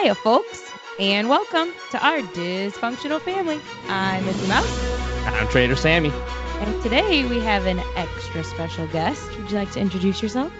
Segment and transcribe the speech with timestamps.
[0.00, 3.60] Hiya, folks, and welcome to our dysfunctional family.
[3.88, 6.10] I'm Missy Mouse, I'm Trader Sammy.
[6.60, 9.26] and today we have an extra special guest.
[9.38, 10.52] Would you like to introduce yourself?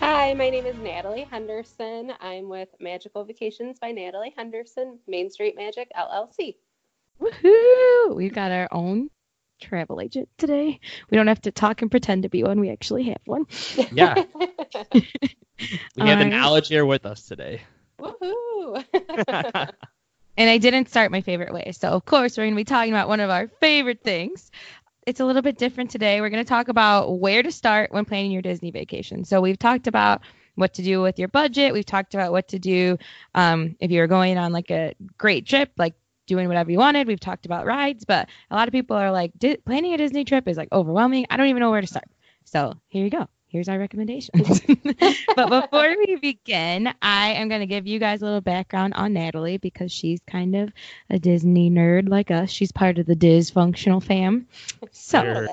[0.00, 2.12] Hi, my name is Natalie Henderson.
[2.20, 6.56] I'm with Magical Vacations by Natalie Henderson, Main Street Magic LLC.
[7.20, 8.14] Woohoo!
[8.14, 9.08] We've got our own
[9.60, 10.80] travel agent today.
[11.10, 12.60] We don't have to talk and pretend to be one.
[12.60, 13.46] We actually have one.
[13.92, 14.14] Yeah,
[14.92, 16.26] we have the Alright.
[16.28, 17.62] knowledge here with us today.
[18.00, 18.32] Woohoo!
[20.36, 21.72] And I didn't start my favorite way.
[21.72, 24.50] So, of course, we're going to be talking about one of our favorite things.
[25.06, 26.20] It's a little bit different today.
[26.20, 29.24] We're going to talk about where to start when planning your Disney vacation.
[29.24, 30.22] So, we've talked about
[30.54, 31.72] what to do with your budget.
[31.72, 32.98] We've talked about what to do
[33.34, 35.94] um, if you're going on like a great trip, like
[36.26, 37.08] doing whatever you wanted.
[37.08, 39.32] We've talked about rides, but a lot of people are like,
[39.64, 41.26] planning a Disney trip is like overwhelming.
[41.28, 42.08] I don't even know where to start.
[42.44, 43.28] So, here you go.
[43.52, 44.60] Here's our recommendations.
[45.36, 49.12] but before we begin, I am going to give you guys a little background on
[49.12, 50.72] Natalie because she's kind of
[51.10, 52.50] a Disney nerd like us.
[52.50, 54.48] She's part of the dysfunctional fam.
[54.90, 55.46] So,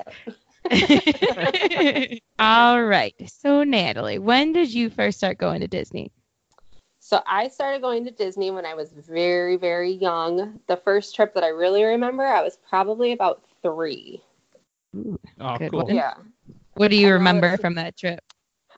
[2.38, 3.14] all right.
[3.26, 6.10] So, Natalie, when did you first start going to Disney?
[7.10, 10.60] so I started going to Disney when I was very, very young.
[10.68, 14.22] The first trip that I really remember, I was probably about three.
[14.94, 15.68] Oh, cool.
[15.70, 15.94] one.
[15.94, 16.14] Yeah.
[16.80, 18.20] What do you remember from that trip?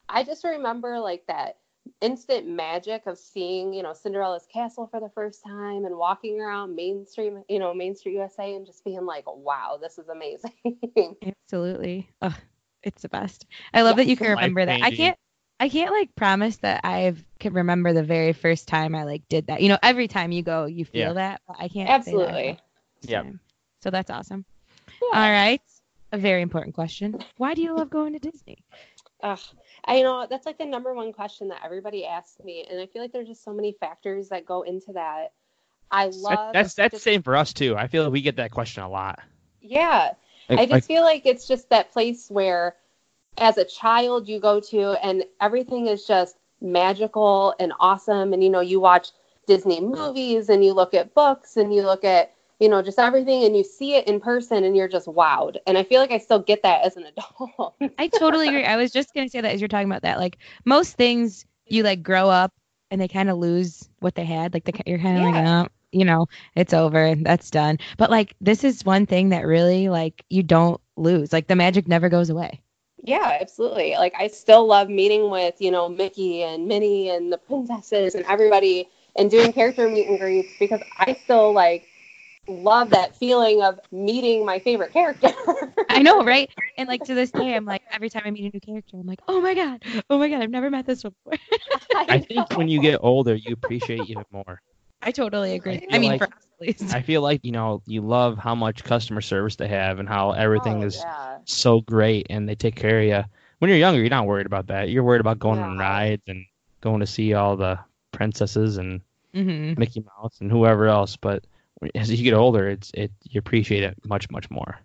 [0.08, 1.58] I just remember like that
[2.00, 6.74] instant magic of seeing, you know, Cinderella's castle for the first time and walking around
[6.74, 10.52] Main Street, you know, Main Street USA and just being like, wow, this is amazing.
[11.24, 12.10] Absolutely.
[12.22, 12.34] Ugh,
[12.82, 13.46] it's the best.
[13.74, 14.78] I love Yeah, that you can it's remember that.
[14.82, 15.16] I can't
[15.60, 19.46] I can't like promise that I can remember the very first time I like did
[19.46, 19.60] that.
[19.62, 21.14] You know, every time you go, you feel Yeah.
[21.14, 22.02] that, but I can't.
[22.02, 22.58] say that I Absolutely.
[23.02, 23.22] Yeah.
[23.22, 23.40] time.
[23.82, 24.44] So that's awesome.
[25.02, 25.08] Yeah.
[25.12, 25.60] All right.
[26.12, 27.18] A very important question.
[27.38, 28.64] Why do you love going to Disney?
[29.22, 29.38] Ugh,
[29.84, 32.86] I you know that's like the number one question that everybody asks me, and I
[32.86, 35.32] feel like there's just so many factors that go into that.
[35.90, 37.76] I That- love that's that's the same for us too.
[37.76, 39.20] I feel like we get that question a lot.
[39.60, 40.12] yeah.
[40.48, 42.76] Like- I just like- feel like it's just that place where,
[43.38, 48.50] as a child, you go to and everything is just magical and awesome, and you
[48.50, 49.10] know you watch
[49.46, 53.42] Disney movies and you look at books and you look at you know just everything
[53.42, 55.56] and you see it in person and you're just wowed.
[55.66, 57.74] And I feel like I still get that as an adult.
[57.98, 58.64] I totally agree.
[58.64, 60.18] I was just gonna say that as you're talking about that.
[60.20, 62.52] Like most things, you like grow up
[62.92, 64.54] and they kind of lose what they had.
[64.54, 67.78] Like the, you're kind of like, oh, you know, it's over, that's done.
[67.98, 71.32] But like this is one thing that really like you don't lose.
[71.32, 72.62] Like the magic never goes away.
[73.02, 73.94] Yeah, absolutely.
[73.94, 78.24] Like I still love meeting with, you know, Mickey and Minnie and the princesses and
[78.26, 81.88] everybody and doing character meet and greets because I still like
[82.48, 85.28] love that feeling of meeting my favorite character.
[85.88, 86.50] I know, right?
[86.76, 89.06] And like to this day, I'm like every time I meet a new character, I'm
[89.06, 91.38] like, oh my god, oh my god, I've never met this one before.
[92.08, 94.60] I think when you get older, you appreciate even more.
[95.02, 95.78] I totally agree.
[95.78, 96.94] feel I mean, like- for us at least.
[96.94, 100.32] I feel like you know you love how much customer service they have and how
[100.32, 101.38] everything Oh, is yeah.
[101.44, 103.24] so great and they take care of you.
[103.58, 104.90] When you're younger, you're not worried about that.
[104.90, 106.44] You're worried about going on rides and
[106.80, 107.78] going to see all the
[108.12, 109.00] princesses and
[109.34, 111.16] hmm Mickey Mouse and whoever else.
[111.16, 111.44] But
[111.94, 114.78] as you get older, it's it you appreciate it much much more.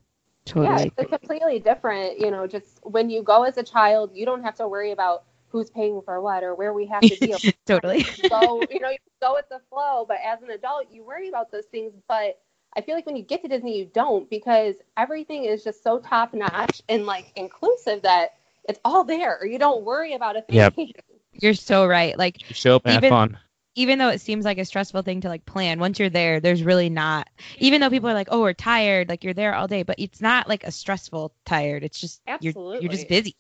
[0.46, 0.68] Totally.
[0.68, 4.44] Yeah, it's completely different, you know, just when you go as a child, you don't
[4.44, 7.38] have to worry about who's paying for what or where we have to deal.
[7.66, 8.04] totally.
[8.04, 10.06] So you know, you go with the flow.
[10.08, 11.94] But as an adult, you worry about those things.
[12.08, 12.40] But
[12.76, 16.00] I feel like when you get to Disney, you don't because everything is just so
[16.00, 18.36] top notch and like inclusive that
[18.68, 19.38] it's all there.
[19.40, 20.58] Or you don't worry about a thing.
[20.58, 20.76] Yep.
[21.34, 22.18] You're so right.
[22.18, 23.38] Like You show up and have fun.
[23.78, 26.64] Even though it seems like a stressful thing to like plan, once you're there, there's
[26.64, 27.30] really not.
[27.60, 30.20] Even though people are like, "Oh, we're tired," like you're there all day, but it's
[30.20, 31.84] not like a stressful tired.
[31.84, 33.36] It's just you're you're just busy.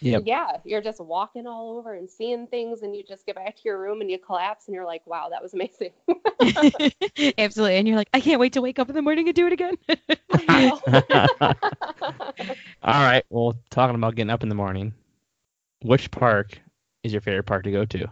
[0.00, 0.18] Yeah.
[0.24, 3.62] Yeah, you're just walking all over and seeing things, and you just get back to
[3.64, 5.92] your room and you collapse, and you're like, "Wow, that was amazing."
[7.38, 9.46] Absolutely, and you're like, I can't wait to wake up in the morning and do
[9.46, 9.74] it again.
[10.32, 10.72] I
[12.82, 13.24] All right.
[13.30, 14.92] Well, talking about getting up in the morning,
[15.82, 16.60] which park
[17.04, 18.08] is your favorite park to go to?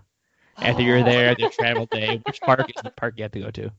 [0.59, 3.51] After you're there, the travel day, which park is the park you have to go
[3.51, 3.71] to?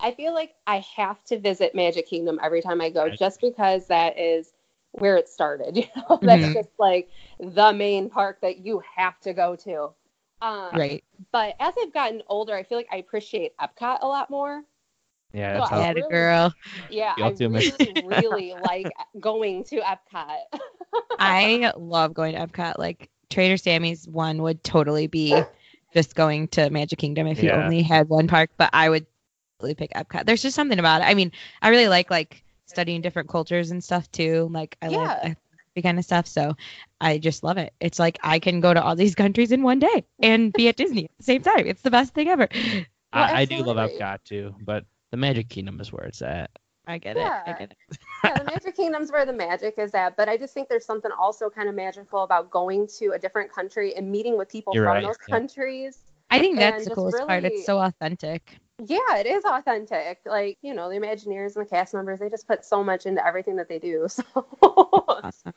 [0.00, 3.18] I feel like I have to visit Magic Kingdom every time I go, Right.
[3.18, 4.52] just because that is
[4.92, 5.76] where it started.
[5.84, 6.54] You know, that's Mhm.
[6.54, 9.90] just like the main park that you have to go to.
[10.42, 11.04] Um, right.
[11.32, 14.62] But as I've gotten older, I feel like I appreciate Epcot a lot more.
[15.32, 15.92] Yeah, Well, that's how.
[15.92, 16.54] Really- girl.
[16.90, 17.62] Yeah, I too, man.
[17.78, 20.38] really, really like going to Epcot.
[21.18, 22.78] I love going to Epcot.
[22.78, 25.34] Like Trader Sammy's one would totally be
[25.94, 27.56] just going to Magic Kingdom if you Yeah.
[27.62, 29.06] only had one park, but I would
[29.58, 30.26] totally pick Epcot.
[30.26, 31.04] There's just something about it.
[31.04, 31.32] I mean,
[31.62, 34.48] I really like like studying different cultures and stuff too.
[34.50, 35.20] Like I Yeah.
[35.22, 35.38] like
[35.76, 36.26] that kind of stuff.
[36.26, 36.56] So
[37.00, 37.72] I just love it.
[37.80, 40.76] It's like I can go to all these countries in one day and be at
[40.76, 41.66] Disney at the same time.
[41.66, 42.48] It's the best thing ever.
[42.52, 44.00] Well, I, I do love absolutely.
[44.00, 46.50] Epcot too, but the Magic Kingdom is where it's at.
[46.86, 47.22] I get it.
[47.22, 47.58] I Yeah.
[47.58, 47.98] get it.
[48.24, 50.16] yeah, the Magic Kingdom's where the magic is at.
[50.16, 53.52] But I just think there's something also kind of magical about going to a different
[53.52, 55.34] country and meeting with people You're from right, those yeah.
[55.36, 55.98] countries.
[56.30, 57.44] I think that's the just coolest part.
[57.44, 58.58] It's so authentic.
[58.84, 60.20] Yeah, it is authentic.
[60.26, 63.24] Like, you know, the Imagineers and the cast members, they just put so much into
[63.24, 64.08] everything that they do.
[64.16, 64.24] So
[64.62, 65.54] Awesome.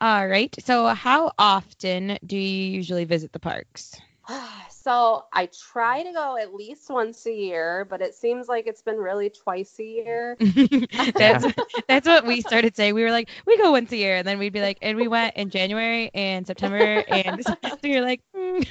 [0.00, 0.54] All right.
[0.64, 3.94] So, how often do you usually visit the parks?
[4.70, 8.82] so I try to go at least once a year, but it seems like it's
[8.82, 10.38] been really twice a year.
[11.16, 11.46] that's
[11.88, 12.94] that's what we started saying.
[12.94, 15.08] We were like, we go once a year, and then we'd be like, and we
[15.08, 18.66] went in January and September, and so you're like, mm.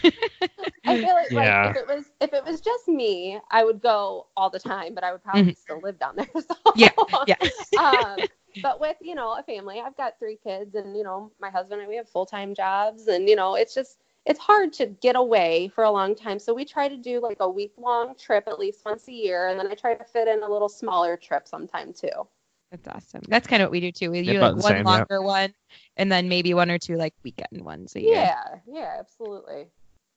[0.85, 1.33] I feel like, Yeah.
[1.33, 4.93] like if it was if it was just me, I would go all the time,
[4.93, 6.27] but I would probably still live down there.
[6.41, 6.91] So Yeah,
[7.25, 7.35] yeah.
[7.77, 8.27] um,
[8.61, 11.81] but with you know a family, I've got three kids, and you know my husband
[11.81, 15.15] and we have full time jobs, and you know it's just it's hard to get
[15.15, 16.37] away for a long time.
[16.37, 19.47] So we try to do like a week long trip at least once a year,
[19.47, 22.27] and then I try to fit in a little smaller trip sometime too.
[22.69, 23.21] that's awesome.
[23.29, 24.11] That's kind of what we do too.
[24.11, 24.91] We do about like one same, yeah.
[24.91, 25.53] longer one,
[25.95, 28.15] and then maybe one or two like weekend ones a year.
[28.15, 29.67] Yeah, yeah, absolutely.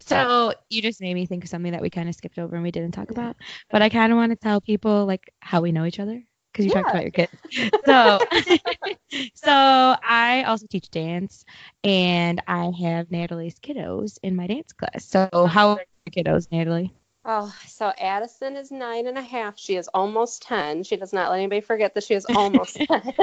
[0.00, 2.64] So you just made me think of something that we kind of skipped over and
[2.64, 3.36] we didn't talk about,
[3.70, 6.64] but I kind of want to tell people like how we know each other because
[6.64, 7.32] you talked about your kids.
[7.86, 8.18] So,
[9.34, 11.44] so I also teach dance,
[11.82, 15.04] and I have Natalie's kiddos in my dance class.
[15.04, 16.92] So how are your kiddos, Natalie?
[17.24, 19.58] Oh, so Addison is nine and a half.
[19.58, 20.84] She is almost ten.
[20.84, 23.14] She does not let anybody forget that she is almost ten.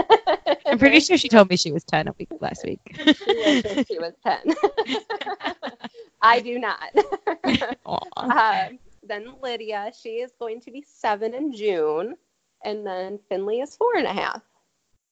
[0.65, 2.79] I'm pretty sure she told me she was 10 a week last week.
[2.95, 4.43] she she was ten.
[6.21, 6.93] I do not.
[8.17, 12.15] Um, then Lydia, she is going to be seven in June,
[12.63, 14.41] and then Finley is four and a half.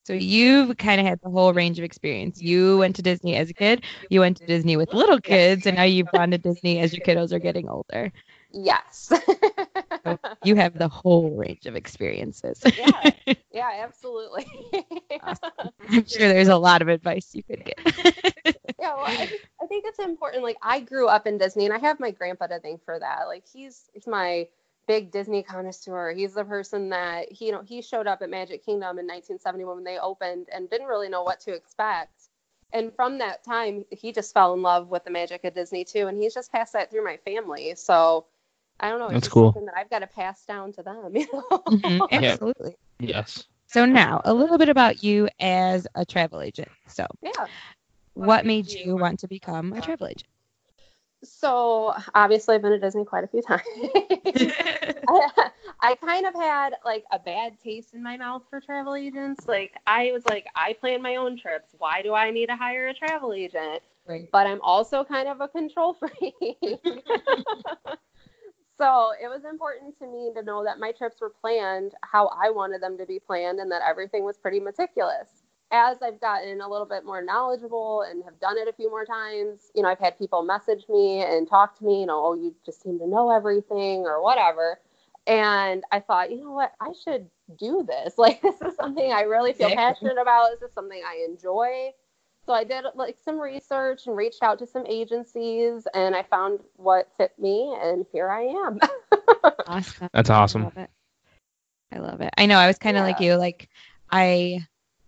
[0.06, 2.39] So you've kind of had the whole range of experience.
[2.39, 5.75] You went to Disney as a kid, you went to Disney with little kids, and
[5.77, 8.12] now you've gone to Disney as your kiddos are getting older.
[8.51, 9.12] Yes.
[10.44, 12.62] You have the whole range of experiences.
[12.77, 13.12] yeah,
[13.51, 14.45] yeah, absolutely.
[15.89, 17.80] I'm sure there's a lot of advice you could get.
[18.80, 20.44] yeah, well, I, just, I think it's important.
[20.44, 23.24] Like, I grew up in Disney, and I have my grandpa to thank for that.
[23.25, 24.47] Like, he's he's my
[24.88, 26.12] big Disney connoisseur.
[26.14, 29.76] He's the person that he, you know, he showed up at Magic Kingdom in 1971
[29.76, 32.30] when they opened, and didn't really know what to expect.
[32.74, 36.08] And from that time, he just fell in love with the magic of Disney too,
[36.08, 37.74] and he's just passed that through my family.
[37.76, 38.26] So.
[38.78, 39.06] I don't know.
[39.06, 39.54] It's That's cool.
[39.54, 41.12] something that I've got to pass down to them.
[41.16, 41.64] You know?
[41.70, 42.31] Mhm, Yeah.
[42.31, 42.76] Absolutely.
[43.00, 43.46] Yes.
[43.68, 46.68] So now, a little bit about you as a travel agent.
[46.88, 47.48] So, yeah.
[48.16, 50.28] what made you want to become a travel agent?
[51.25, 53.62] So obviously, I've been to Disney quite a few times.
[55.07, 55.51] I,
[55.81, 59.48] I kind of had like a bad taste in my mouth for travel agents.
[59.48, 61.75] Like I was like, I plan my own trips.
[61.77, 63.81] Why do I need to hire a travel agent?
[64.07, 64.30] Right.
[64.31, 66.36] But I'm also kind of a control freak.
[68.78, 72.50] so it was important to me to know that my trips were planned how I
[72.51, 75.44] wanted them to be planned and that everything was pretty meticulous.
[75.75, 79.06] As I've gotten a little bit more knowledgeable and have done it a few more
[79.06, 82.33] times, you know, I've had people message me and talk to me, you know, oh,
[82.36, 84.80] you just seem to know everything or whatever.
[85.27, 88.16] And I thought, you know what, I should do this.
[88.18, 89.72] Like, this is something I really feel Exactly.
[89.72, 90.50] passionate about.
[90.51, 91.92] This is something I enjoy.
[92.45, 96.59] So I did like some research and reached out to some agencies and I found
[96.76, 98.80] what fit me and here I am.
[99.66, 100.09] Awesome.
[100.14, 100.61] That's I awesome.
[100.61, 100.90] love it.
[101.92, 102.33] I love it.
[102.38, 102.57] I know.
[102.57, 103.35] I was kind of like you.
[103.35, 103.69] Like,
[104.11, 104.66] I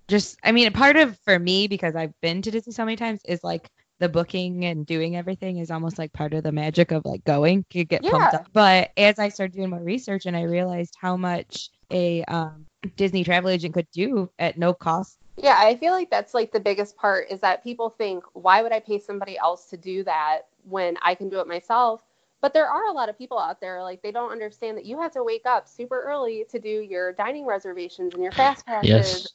[0.07, 2.95] just, I mean, a part of for me because I've been to Disney so many
[2.95, 6.91] times is like the booking and doing everything is almost like part of the magic
[6.91, 7.65] of like going.
[7.73, 8.47] You get pumped up.
[8.53, 13.23] But as I started doing more research and I realized how much a um, Disney
[13.23, 15.17] travel agent could do at no cost.
[15.37, 18.71] yeah, I feel like that's like the biggest part is that people think, why would
[18.71, 22.03] I pay somebody else to do that when I can do it myself?
[22.39, 25.01] But there are a lot of people out there like they don't understand that you
[25.01, 28.89] have to wake up super early to do your dining reservations and your fast passes,
[28.89, 29.27] Yes.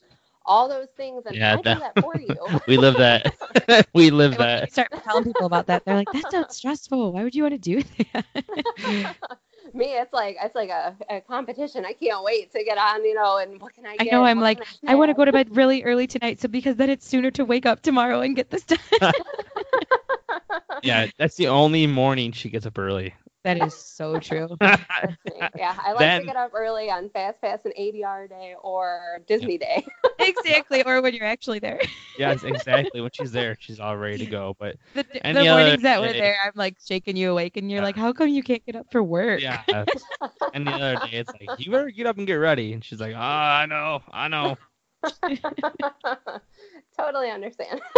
[0.46, 2.52] All those things, and Yeah, I do that- that for you.
[2.66, 3.34] We live that.
[3.94, 4.72] we live And when you that.
[4.72, 7.12] start telling people about that, they're like, "That sounds stressful.
[7.12, 7.82] Why would you want to do
[8.12, 8.24] that?"
[9.74, 11.84] Me, it's like it's like a, a competition.
[11.84, 14.12] I can't wait to get on, you know, and what can I I get?
[14.12, 14.24] know.
[14.24, 16.76] I'm What like, can I want to go to bed really early tonight, so because
[16.76, 18.78] then it's sooner to wake up tomorrow and get this done.
[20.82, 23.14] Yeah, that's the only morning she gets up early.
[23.44, 24.48] That is so true.
[24.60, 29.20] yeah, I like Then- to get up early on Fast Pass and ADR day or
[29.26, 29.84] Disney day.
[30.18, 30.82] exactly.
[30.84, 31.80] Or when you're actually there.
[32.18, 33.00] yes, exactly.
[33.00, 34.56] When she's there, she's all ready to go.
[34.58, 37.56] But The, the Any other mornings that we're day- there, I'm like shaking you awake,
[37.56, 37.84] and you're Yeah.
[37.86, 39.62] like, "How come you can't get up for work?" yeah,
[40.54, 42.72] and the other day it's like, you better get up and get ready.
[42.72, 44.56] And she's like, ah, I know, I know.
[47.02, 47.80] Totally understand.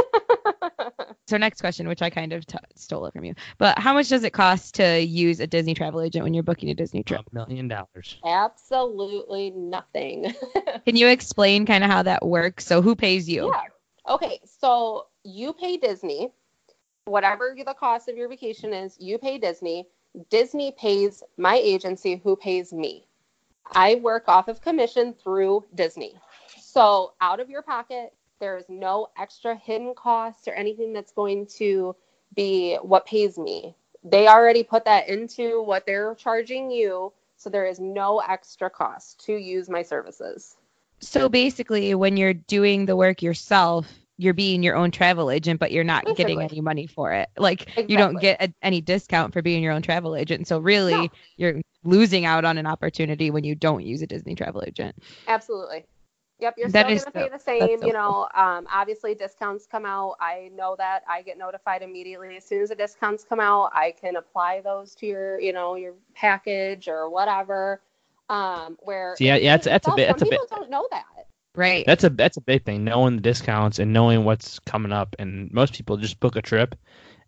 [1.27, 4.11] So next question, which I kind of t- stole it from you, but how much
[4.11, 7.23] does it cost to use a Disney travel agent when you're booking a Disney trip?
[7.33, 8.19] A million dollars.
[8.23, 10.35] Absolutely nothing.
[10.85, 12.67] Can you explain kind of how that works?
[12.67, 13.47] So who pays you?
[13.47, 14.13] Yeah.
[14.15, 14.41] Okay.
[14.45, 16.31] So you pay Disney.
[17.07, 19.89] Whatever the cost of your vacation is, you pay Disney.
[20.29, 23.07] Disney pays my agency, who pays me.
[23.73, 26.15] I work off of commission through Disney.
[26.61, 28.13] So out of your pocket,
[28.45, 31.97] there is no extra hidden cost or anything that's going to
[32.35, 33.75] be what pays me.
[34.03, 37.11] They already put that into what they're charging you.
[37.39, 40.57] So there is no extra cost to use my services.
[41.01, 45.73] So basically, when you're doing the work yourself, you're being your own travel agent, but
[45.73, 47.31] you're not getting any money for it.
[47.39, 50.47] Like you don't get a, any discount for being your own travel agent.
[50.49, 51.09] So really, No.
[51.39, 54.97] you're losing out on an opportunity when you don't use a Disney travel agent.
[55.27, 55.87] Absolutely.
[56.45, 57.83] Yep, you're That still going to pay the same.
[57.87, 60.17] you know, um, obviously discounts come out.
[60.21, 61.03] I know that.
[61.09, 63.71] I get notified immediately as soon as the discounts come out.
[63.73, 67.81] I can apply those to your, you know, your package or whatever.
[68.29, 70.47] Um, where So, yeah, yeah, it's- pays that's a bit- Some that's a bit- people
[70.59, 71.05] don't know that.
[71.57, 71.87] Right.
[71.87, 72.85] That's a that's a big thing.
[72.85, 76.75] Knowing the discounts and knowing what's coming up, and most people just book a trip,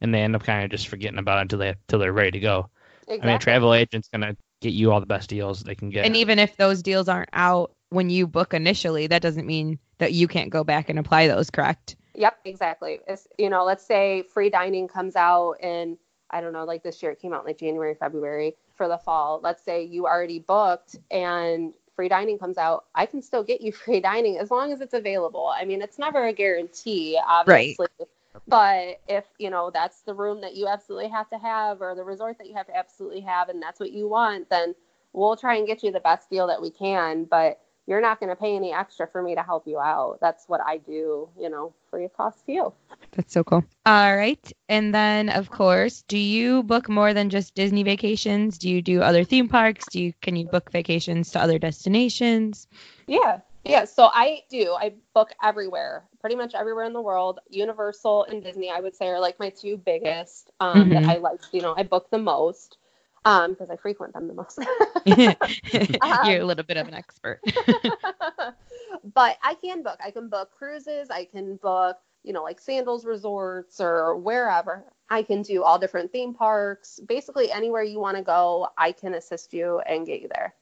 [0.02, 2.32] and they end up kind of just forgetting about it until they until they're ready
[2.32, 2.68] to go.
[3.02, 3.20] Exactly.
[3.23, 6.04] I mean, a travel agent's gonna get you all the best deals they can get.
[6.06, 10.12] And even if those deals aren't out when you book initially, that doesn't mean that
[10.12, 11.97] you can't go back and apply those, correct?
[12.14, 13.00] Yep, exactly.
[13.07, 15.99] It's, you know, let's say free dining comes out in,
[16.31, 18.99] I don't know, like this year it came out in like January, February for the
[18.99, 19.40] fall.
[19.43, 22.87] Let's say you already booked and free dining comes out.
[22.95, 25.52] I can still get you free dining as long as it's available.
[25.55, 27.87] I mean, it's never a guarantee, obviously.
[27.99, 28.09] Right.
[28.47, 32.05] But if, you know, that's the room that you absolutely have to have or the
[32.05, 34.75] resort that you have to absolutely have and that's what you want, then
[35.14, 37.25] we'll try and get you the best deal that we can.
[37.25, 40.19] But you're not going to pay any extra for me to help you out.
[40.21, 42.73] That's what I do, you know, free of cost to you.
[43.12, 43.64] That's so cool.
[43.87, 44.52] All right.
[44.69, 48.59] And then of course, do you book more than just Disney vacations?
[48.59, 49.88] Do you do other theme parks?
[49.88, 52.69] Do you can you book vacations to other destinations?
[53.07, 53.40] Yeah.
[53.64, 53.85] Yeah.
[53.85, 54.75] So I do.
[54.78, 57.40] I book everywhere, pretty much everywhere in the world.
[57.49, 61.09] Universal and Disney, I would say, are like my two biggest um, that Mhm.
[61.09, 62.78] I like, you know, I book the most
[63.26, 64.59] um, because I frequent them the most.
[66.26, 67.40] You're a little bit of an expert.
[69.14, 69.99] but I can book.
[70.02, 71.11] I can book cruises.
[71.11, 74.85] I can book, you know, like Sandals Resorts or wherever.
[75.11, 77.00] I can do all different theme parks.
[77.06, 80.54] Basically, anywhere you want to go, I can assist you and get you there.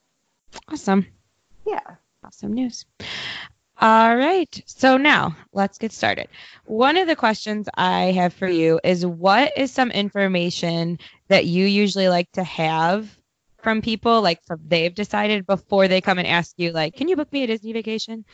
[0.68, 1.06] awesome.
[1.66, 1.96] Yeah.
[2.24, 2.86] Awesome news.
[3.80, 4.62] All right.
[4.66, 6.28] So now let's get started.
[6.64, 11.66] One of the questions I have for you is what is some information that you
[11.66, 13.18] usually like to have
[13.62, 17.16] from people, like from they've decided before they come and ask you, like, can you
[17.16, 18.24] book me a Disney vacation?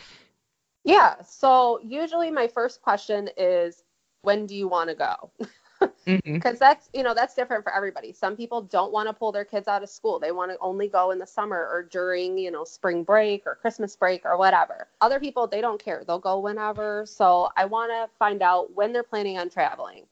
[0.84, 1.22] Yeah.
[1.22, 3.82] So usually my first question is,
[4.22, 5.32] when do you want to go?
[5.80, 6.34] Mm-hmm.
[6.34, 8.12] because that's you know that's different for everybody.
[8.12, 10.18] Some people don't want to pull their kids out of school.
[10.18, 13.54] They want to only go in the summer or during you know spring break or
[13.54, 14.88] christmas break or whatever.
[15.00, 16.04] Other people they don't care.
[16.06, 17.04] They'll go whenever.
[17.06, 20.04] So i want to find out when they're planning on traveling.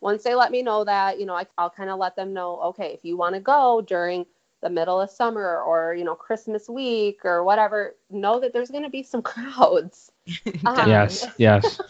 [0.00, 2.60] Once they let me know that you know I, i'll kind of let them know
[2.60, 4.26] okay if you want to go during
[4.62, 8.82] the middle of summer or you know christmas week or whatever know that there's going
[8.82, 10.10] to be some crowds.
[10.66, 11.80] Um, yes, yes.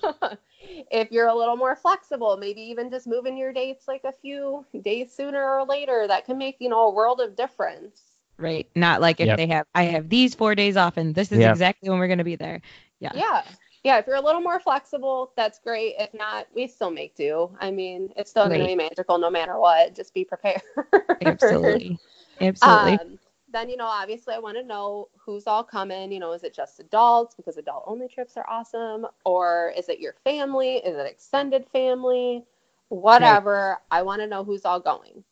[0.90, 4.64] If you're a little more flexible, maybe even just moving your dates like a few
[4.82, 8.02] days sooner or later, that can make, you know, a world of difference.
[8.36, 8.66] Right.
[8.74, 9.36] Not like if Yep.
[9.36, 11.50] they have, I have these four days off and this is Yep.
[11.50, 12.60] exactly when we're going to be there.
[13.00, 13.12] Yeah.
[13.14, 13.42] Yeah.
[13.84, 13.98] Yeah.
[13.98, 15.94] If you're a little more flexible, that's great.
[15.98, 17.56] If not, we still make do.
[17.60, 19.94] I mean, it's still going to be magical no matter what.
[19.94, 20.62] Just be prepared.
[21.20, 21.98] Absolutely.
[22.40, 22.92] Absolutely.
[22.94, 23.18] Um,
[23.54, 26.12] then, you know, obviously I want to know who's all coming.
[26.12, 29.06] You know, is it just adults because adult only trips are awesome?
[29.25, 30.76] Or is it your family?
[30.76, 32.44] Is it extended family?
[32.88, 33.78] Whatever.
[33.90, 35.25] I want to know who's all going.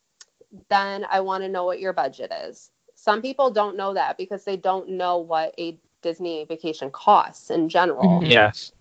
[0.69, 2.71] Then I want to know what your budget is.
[2.95, 7.69] Some people don't know that because they don't know what a Disney vacation costs in
[7.69, 8.31] general Mhm.
[8.31, 8.71] Yes.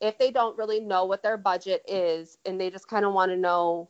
[0.00, 3.30] if they don't really know what their budget is and they just kind of want
[3.30, 3.88] to know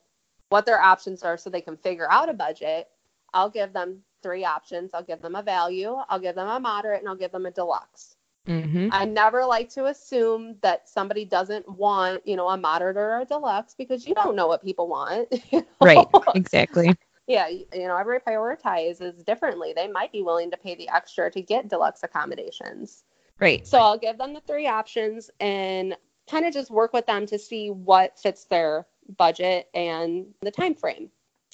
[0.51, 2.91] what their options are so they can figure out a budget,
[3.33, 4.91] I'll give them three options.
[4.95, 7.51] I'll give them a value, I'll give them a moderate, and I'll give them a
[7.51, 8.17] deluxe.
[8.47, 13.21] hmm I never like to assume that somebody doesn't want, you know, a moderate or
[13.21, 15.29] a deluxe because you don't know what people want.
[15.53, 15.67] you know?
[15.81, 16.07] Right.
[16.35, 16.95] Exactly.
[17.27, 19.73] yeah, you know, everybody prioritizes differently.
[19.75, 23.05] They might be willing to pay the extra to get deluxe accommodations.
[23.39, 23.67] Right.
[23.67, 25.97] So I'll give them the three options and
[26.31, 28.87] kind of just work with them to see what fits their
[29.17, 31.11] budget and the time frame.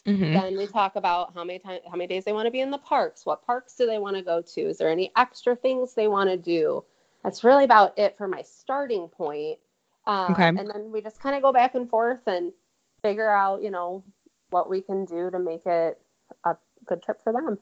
[0.07, 2.61] Hmm Then we talk about how many time, how many days they want to be
[2.61, 3.27] in the parks.
[3.27, 4.61] What parks do they want to go to?
[4.61, 6.85] Is there any extra things they want to do?
[7.25, 9.59] That's really about it for my starting point.
[10.07, 10.49] Um, Okay.
[10.49, 12.53] And then we just kind of go back and forth and
[13.03, 14.05] figure out, you know,
[14.51, 16.01] what we can do to make it
[16.45, 17.59] a good trip for them.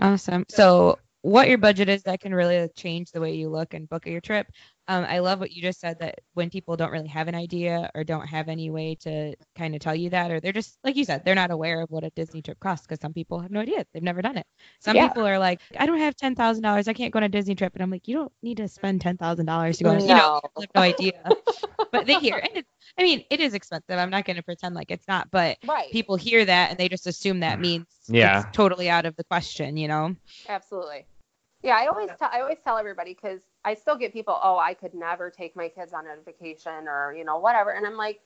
[0.00, 0.44] Awesome.
[0.48, 4.06] So, what your budget is, that can really change the way you look and book
[4.06, 4.46] your trip.
[4.90, 7.90] Um, I love what you just said that when people don't really have an idea
[7.94, 10.96] or don't have any way to kind of tell you that, or they're just, like
[10.96, 13.50] you said, they're not aware of what a Disney trip costs because some people have
[13.50, 13.84] no idea.
[13.92, 14.46] They've never done it.
[14.80, 15.08] Some Yeah.
[15.08, 16.88] people are like, I don't have $10,000.
[16.88, 17.74] I can't go on a Disney trip.
[17.74, 20.40] And I'm like, you don't need to spend $10,000 to go on, you know, No.
[20.58, 21.34] have no idea.
[21.92, 23.98] but they hear, and it's, I mean, it is expensive.
[23.98, 25.92] I'm not going to pretend like it's not, but Right.
[25.92, 28.40] people hear that and they just assume that means Yeah.
[28.40, 30.16] it's totally out of the question, you know?
[30.48, 31.04] Absolutely.
[31.62, 34.74] Yeah, I always tell I always tell everybody because I still get people, oh, I
[34.74, 38.20] could never take my kids on a vacation or you know whatever, and I'm like,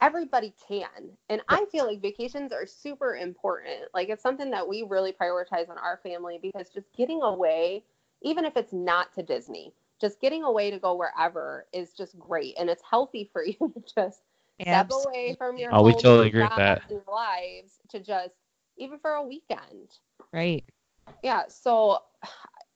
[0.00, 3.82] everybody can, and I feel like vacations are super important.
[3.94, 7.84] Like it's something that we really prioritize in our family because just getting away,
[8.22, 12.54] even if it's not to Disney, just getting away to go wherever is just great,
[12.58, 14.22] and it's healthy for you to just
[14.60, 16.82] step away from your Oh, we totally agree with that.
[16.82, 18.34] and your lives to just
[18.76, 19.98] even for a weekend.
[20.32, 20.64] Right.
[21.22, 21.98] Yeah, so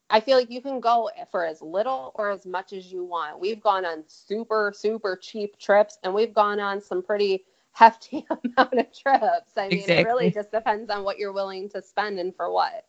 [0.08, 3.40] I feel like you can go for as little or as much as you want.
[3.40, 8.74] We've gone on super, super cheap trips and we've gone on some pretty hefty amount
[8.74, 9.52] of trips.
[9.56, 12.86] I mean, it really just depends on what you're willing to spend and for what.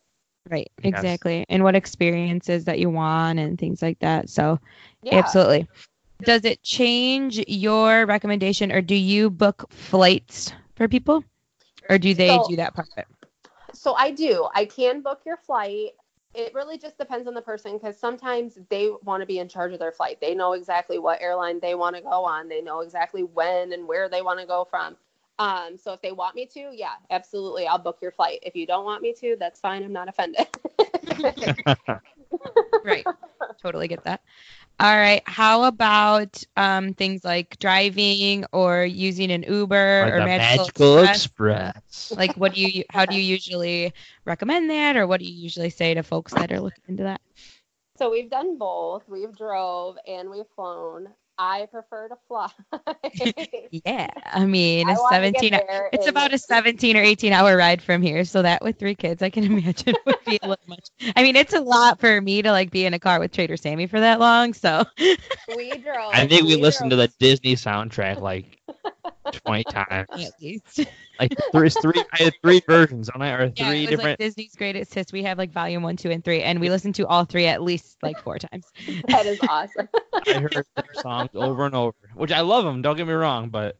[0.48, 0.70] Right.
[0.82, 0.94] Yes.
[0.94, 1.44] Exactly.
[1.48, 4.30] And what experiences that you want and things like that.
[4.30, 4.60] So,
[5.02, 5.16] Yeah.
[5.16, 5.68] absolutely.
[6.22, 11.24] Does it change your recommendation or do you book flights for people?
[11.90, 13.06] Or do they So- do that part of it?
[13.74, 14.48] So I do.
[14.54, 15.90] I can book your flight.
[16.38, 19.72] It really just depends on the person because sometimes they want to be in charge
[19.72, 20.20] of their flight.
[20.20, 22.48] They know exactly what airline they want to go on.
[22.48, 24.96] They know exactly when and where they want to go from.
[25.40, 28.38] Um, so if they want me to, yeah, absolutely, I'll book your flight.
[28.42, 29.82] If you don't want me to, that's fine.
[29.82, 30.46] I'm not offended.
[32.84, 33.04] Right.
[33.60, 34.20] totally get that.
[34.80, 35.22] All right.
[35.26, 41.26] How about um, things like driving or using an Uber Or or Magical, Magical Express?
[41.26, 42.12] Express.
[42.16, 42.84] Like, what do you?
[42.90, 43.92] How do you usually
[44.24, 47.20] recommend that, or what do you usually say to folks that are looking into that?
[47.96, 49.08] so we've done both.
[49.08, 51.08] We've drove and we've flown.
[51.38, 52.50] I prefer to fly.
[53.70, 55.54] Yeah, I mean, I a 17.
[55.92, 58.94] It's and- about a 17 or 18 hour ride from here, so that with three
[58.94, 60.88] kids, I can imagine would be a little much.
[61.16, 63.56] I mean, it's a lot for me to like be in a car with Trader
[63.56, 64.54] Sammy for that long.
[64.54, 64.84] So
[65.56, 66.12] we drove.
[66.12, 68.57] I think we listened to the Disney soundtrack like
[69.32, 70.08] 20 times.
[70.10, 70.80] at least,
[71.20, 74.08] Like three, three, I had three versions on it, or yeah, three it was different.
[74.10, 75.12] like Disney's Greatest Hits.
[75.12, 77.62] We have like Volume One, Two, and Three, and we listened to all three at
[77.62, 78.66] least like four times.
[79.08, 79.88] That is awesome.
[80.26, 82.82] I heard their songs over and over, which I love them.
[82.82, 83.76] Don't get me wrong, but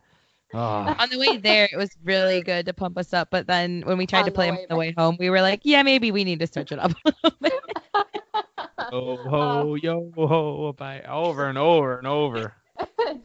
[0.54, 3.82] oh, On the way there, it was really good to pump us up, but then
[3.86, 5.60] when we tried On to the play them on the way home, we were like,
[5.64, 6.92] yeah, maybe we need to switch it up.
[7.04, 7.52] a little bit.
[8.90, 12.54] ho ho yo ho, by over and over and over.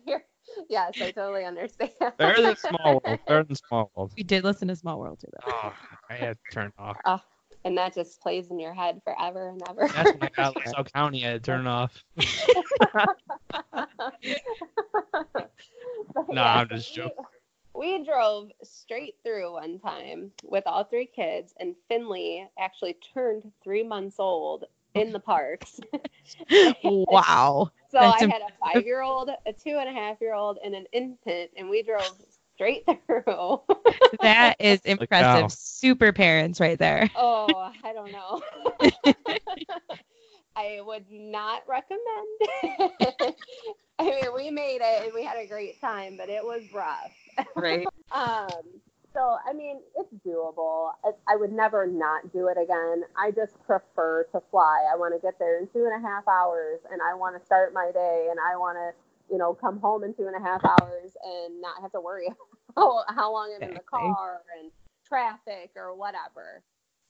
[0.06, 0.22] You're-
[0.70, 1.92] yes, I totally understand.
[2.18, 3.20] Better than Small World.
[3.28, 4.14] Better than Small World.
[4.18, 5.52] we did listen to Small World too, though.
[5.52, 5.74] Oh,
[6.10, 6.98] I had to turn it off.
[7.06, 7.22] Oh,
[7.66, 9.88] and that just plays in your head forever and ever.
[9.94, 11.26] That's when I got LaSalle County.
[11.26, 12.04] I had to turn off.
[16.16, 17.26] But No, yeah, I'm so just we- joking.
[17.76, 23.82] We drove straight through one time with all three kids, and Finley actually turned three
[23.82, 25.80] months old in the parks.
[26.84, 27.72] wow.
[27.90, 30.60] So That's I had a five year old, a two and a half year old,
[30.64, 32.12] and an infant, and we drove
[32.56, 33.62] straight through.
[34.22, 35.52] That is impressive.
[35.52, 37.10] Super parents right there.
[37.16, 38.42] oh, I don't know.
[40.56, 42.00] I would not recommend
[42.40, 43.36] it.
[43.98, 47.12] I mean, we made it and we had a great time, but it was rough.
[47.56, 47.88] Right.
[48.12, 48.50] Um,
[49.14, 50.92] so I mean, it's doable.
[51.04, 53.04] I, I would never not do it again.
[53.18, 54.86] I just prefer to fly.
[54.92, 57.46] I want to get there in two and a half hours, and I want to
[57.46, 60.40] start my day, and I want to, you know, come home in two and a
[60.40, 62.28] half hours and not have to worry
[62.70, 64.72] about how long I'm in the car and
[65.08, 66.64] traffic or whatever.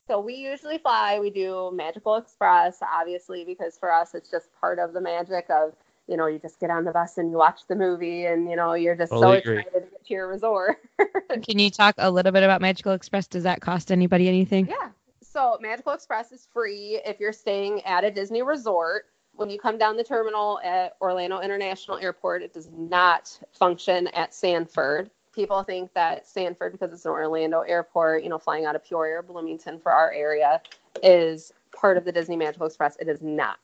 [0.08, 1.20] So we usually fly.
[1.20, 5.74] We do Magical Express, obviously, because for us it's just part of the magic of
[6.08, 8.56] you know you just get on the bus and you watch the movie and you
[8.56, 9.60] know you're just Totally so agree.
[9.60, 10.78] excited to get to your resort.
[11.44, 13.28] Can you talk a little bit about Magical Express?
[13.28, 14.68] Does that cost anybody anything?
[14.68, 14.90] Yeah.
[15.22, 19.06] So Magical Express is free if you're staying at a Disney resort.
[19.36, 24.32] When you come down the terminal at Orlando International Airport, it does not function at
[24.36, 25.10] Sanford.
[25.34, 29.18] People think that Sanford, because it's an Orlando airport, you know, flying out of Peoria
[29.18, 30.62] or Bloomington for our area,
[31.02, 32.96] is part of the Disney Magical Express.
[33.00, 33.58] It is not.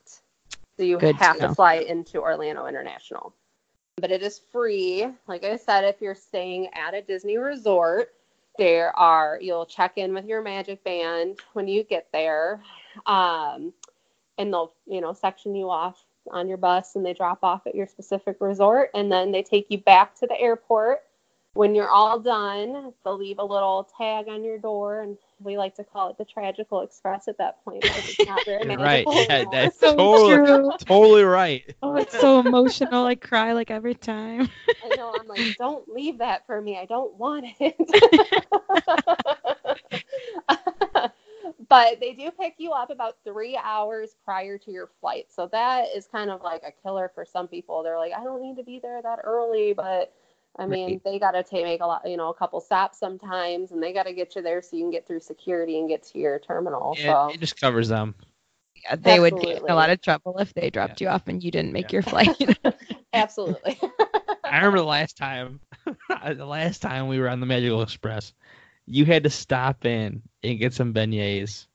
[0.80, 1.54] So you Good have to know.
[1.54, 3.34] fly into Orlando International.
[3.98, 5.06] But it is free.
[5.28, 8.13] Like I said, if you're staying at a Disney resort,
[8.58, 12.62] there are you'll check in with your magic band when you get there
[13.06, 13.74] um,
[14.38, 17.76] and they'll you know section you off on your bus and they drop off at
[17.76, 21.02] your specific resort and then they take you back to the airport.
[21.53, 25.75] When you're all done, they'll leave a little tag on your door and we like
[25.75, 29.07] to call it the tragical express at that point it's not very You're right.
[29.12, 30.71] Yeah, that's So totally, true.
[30.77, 31.75] totally right.
[31.81, 33.05] Oh, it's so emotional.
[33.05, 34.49] I cry like every time.
[34.83, 35.09] I know.
[35.12, 36.77] I'm like, don't leave that for me.
[36.77, 37.75] I don't want it.
[41.69, 45.27] but they do pick you up about three hours prior to your flight.
[45.29, 47.83] So that is kind of like a killer for some people.
[47.83, 50.13] They're like, I don't need to be there that early, but
[50.57, 51.03] I mean, Right.
[51.03, 53.93] they got to take make a lot, you know, a couple stops sometimes, and they
[53.93, 56.39] got to get you there so you can get through security and get to your
[56.39, 56.95] terminal.
[56.97, 58.15] Yeah, so it just covers them.
[58.83, 61.43] Yeah, they would get in a lot of trouble if they dropped you off and
[61.43, 62.35] you didn't make your flight.
[63.13, 63.79] absolutely.
[64.43, 65.59] I remember the last time,
[66.09, 68.33] the last time we were on the Magical Express,
[68.85, 71.67] you had to stop in and get some beignets,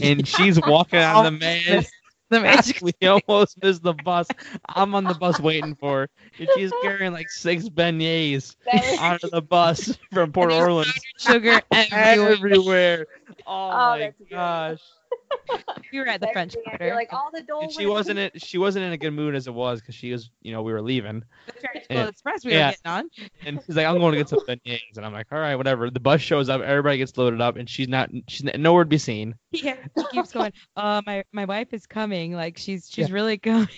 [0.00, 1.84] and she's walking on the oh, man.
[2.32, 2.82] The magic.
[2.82, 4.34] We almost missed the bus.
[4.68, 8.56] I'm on the bus waiting for her, and she's carrying like six beignets
[8.96, 12.36] onto the bus from Port Orleans sugar everywhere.
[12.36, 13.06] everywhere.
[13.46, 14.80] Oh, Oh, my gosh.
[14.80, 15.01] great.
[15.48, 15.62] Gosh!
[15.92, 16.94] We were at the French Everything, I Quarter.
[16.94, 19.46] Like all the Dole And she wasn't in, she wasn't in a good mood as
[19.46, 22.08] it was because she was, you know, we were leaving, the French Yeah.
[22.08, 22.68] Express we Yeah.
[22.68, 23.30] were getting on.
[23.46, 25.90] and she's like, "I'm going to get some beignets," and I'm like, "All right, whatever."
[25.90, 28.98] The bus shows up, everybody gets loaded up, and she's not, she's nowhere to be
[28.98, 29.34] seen.
[29.50, 30.52] Yeah, she keeps going.
[30.76, 32.32] Uh, my my wife is coming.
[32.32, 33.68] Like she's she's really coming.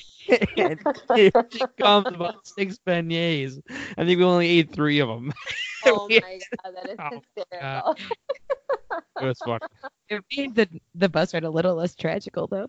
[0.56, 0.80] And
[1.12, 3.60] here she comes about six beignets.
[3.96, 5.32] I think we only ate three of them.
[5.82, 6.98] Oh my god, that is
[7.60, 7.96] Oh, hysterical.
[9.18, 9.60] It was fun.
[10.08, 12.66] It made the the bus ride a little less tragical though.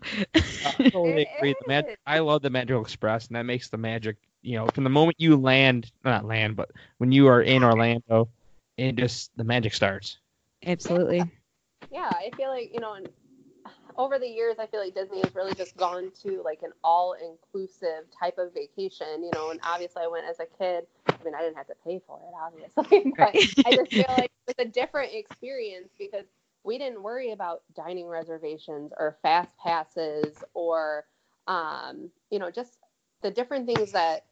[0.64, 1.54] I totally agree.
[1.58, 4.16] The mag- I love the Magical Express, and that makes the magic.
[4.42, 8.28] You know, from the moment you land, not land, but when you are in Orlando,
[8.76, 10.18] it just the magic starts.
[10.64, 11.30] Absolutely.
[11.90, 13.08] Yeah, I feel like you know, and
[13.98, 18.04] over the years, I feel like Disney has really just gone to like an all-inclusive
[18.18, 19.22] type of vacation.
[19.24, 20.86] You know, and obviously, I went as a kid.
[21.20, 23.50] I mean, I didn't have to pay for it, obviously, but Right.
[23.64, 26.26] I just feel like it's a different experience because
[26.64, 31.06] we didn't worry about dining reservations or fast passes or,
[31.46, 32.78] um, you know, just
[33.22, 34.26] the different things that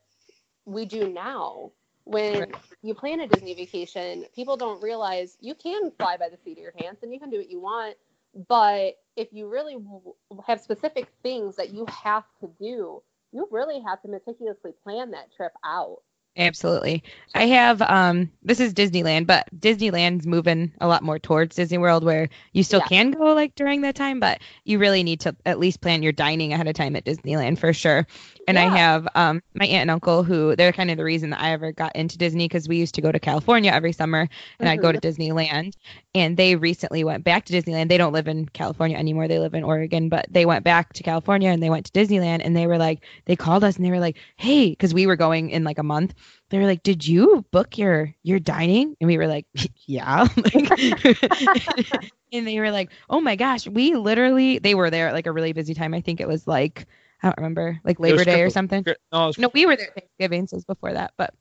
[0.64, 1.72] we do now.
[2.04, 2.56] When Right.
[2.82, 6.62] you plan a Disney vacation, people don't realize you can fly by the seat of
[6.62, 7.96] your pants and you can do what you want.
[8.34, 10.14] But if you really w-
[10.46, 15.32] have specific things that you have to do, you really have to meticulously plan that
[15.32, 16.02] trip out.
[16.36, 17.02] Absolutely.
[17.34, 22.04] I have um this is Disneyland, but Disneyland's moving a lot more towards Disney World
[22.04, 22.88] where you still Yeah.
[22.88, 26.12] can go like during that time, but you really need to at least plan your
[26.12, 28.06] dining ahead of time at Disneyland for sure.
[28.46, 31.40] And I have um my aunt and uncle who they're kind of the reason that
[31.40, 34.28] I ever got into Disney because we used to go to California every summer
[34.60, 35.74] and I'd go to Disneyland
[36.14, 37.88] and they recently went back to Disneyland.
[37.88, 39.28] They don't live in California anymore.
[39.28, 42.42] They live in Oregon, but they went back to California and they went to Disneyland
[42.44, 45.16] and they were like they called us and they were like, "Hey, cuz we were
[45.16, 46.14] going in like a month
[46.50, 49.46] they were like, "Did you book your your dining?" And we were like,
[49.86, 50.28] "Yeah."
[52.32, 55.32] And they were like, "Oh my gosh, we literally." They were there at like a
[55.32, 55.94] really busy time.
[55.94, 56.86] I think it was like
[57.24, 58.84] I don't remember, like Labor Day or something.
[59.10, 61.32] No, was No, we were there Thanksgiving, so it was before that, but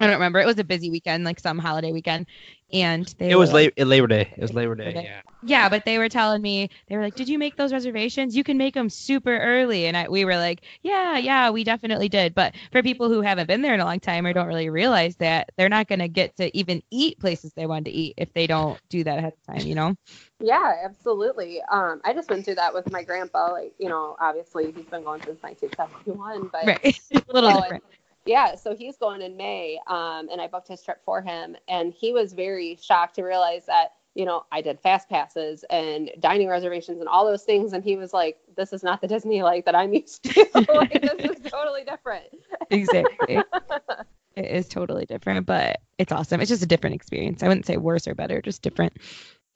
[0.00, 0.40] I don't remember.
[0.40, 2.26] It was a busy weekend, like some holiday weekend,
[2.72, 4.32] and they It was like- late, Labor Day.
[4.34, 4.86] It was Labor Day.
[4.86, 5.04] Labor Day.
[5.04, 5.20] Yeah.
[5.42, 8.34] yeah, but they were telling me they were like, "Did you make those reservations?
[8.36, 12.08] You can make them super early." And I, we were like, "Yeah, yeah, we definitely
[12.08, 14.70] did." But for people who haven't been there in a long time or don't really
[14.70, 18.14] realize that, they're not going to get to even eat places they want to eat
[18.16, 19.66] if they don't do that ahead of time.
[19.66, 19.94] You know?
[20.42, 21.60] Yeah, absolutely.
[21.70, 23.52] Um, I just went through that with my grandpa.
[23.52, 26.98] Like, you know, obviously he's been going since 1971, but Right.
[27.28, 27.84] a little different.
[28.30, 31.92] Yeah, so he's going in May, um, and I booked his trip for him, and
[31.92, 36.48] he was very shocked to realize that you know I did fast passes and dining
[36.48, 39.64] reservations and all those things, and he was like, "This is not the Disney like
[39.64, 40.46] that I'm used to.
[40.74, 42.26] like, this is totally different."
[42.70, 43.42] Exactly.
[44.36, 46.40] it is totally different, but it's awesome.
[46.40, 47.42] It's just a different experience.
[47.42, 48.92] I wouldn't say worse or better, just different.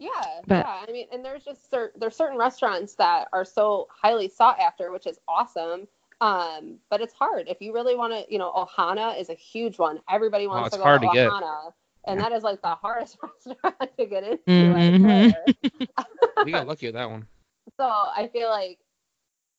[0.01, 0.11] Yeah,
[0.49, 0.85] But- yeah.
[0.89, 4.91] I mean, and there's just cer- there's certain restaurants that are so highly sought after,
[4.91, 5.87] which is awesome.
[6.21, 8.33] Um, but it's hard if you really want to.
[8.33, 10.01] You know, Ohana is a huge one.
[10.09, 11.29] Everybody wants Oh, it's to go hard to to get.
[11.29, 11.73] Ohana,
[12.07, 14.41] and that is like the hardest restaurant to get into.
[14.49, 15.05] Mhm.
[15.07, 16.07] I swear.
[16.45, 17.27] We got lucky with that one.
[17.77, 18.79] so I feel like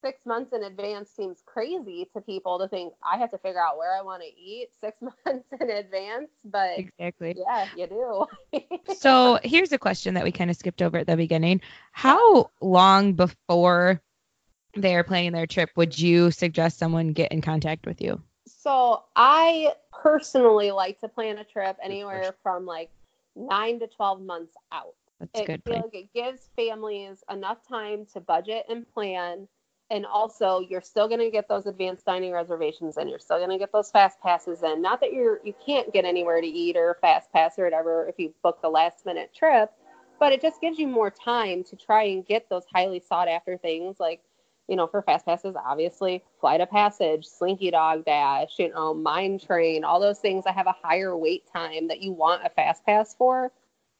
[0.03, 3.77] six months in advance seems crazy to people to think I have to figure out
[3.77, 6.29] where I want to eat six months in advance.
[6.43, 7.35] But Exactly.
[7.35, 8.25] yeah, you do.
[8.87, 11.61] So here's a question that we kind of skipped over at the beginning.
[11.91, 14.01] How long before
[14.75, 18.21] they are planning their trip would you suggest someone get in contact with you?
[18.47, 22.89] So I personally like to plan a trip anywhere from like
[23.35, 24.93] nine to twelve months out.
[25.19, 25.83] That's It good plan.
[25.83, 29.47] like it gives families enough time to budget and plan,
[29.91, 33.49] and also you're still going to get those advanced dining reservations and you're still going
[33.49, 36.75] to get those fast passes in not that you're you can't get anywhere to eat
[36.75, 39.71] or fast pass or whatever if you book the last minute trip
[40.19, 43.57] but it just gives you more time to try and get those highly sought after
[43.57, 44.21] things like
[44.67, 49.39] you know for fast passes obviously flight of passage slinky dog dash you know mine
[49.39, 52.85] train all those things that have a higher wait time that you want a fast
[52.85, 53.51] pass for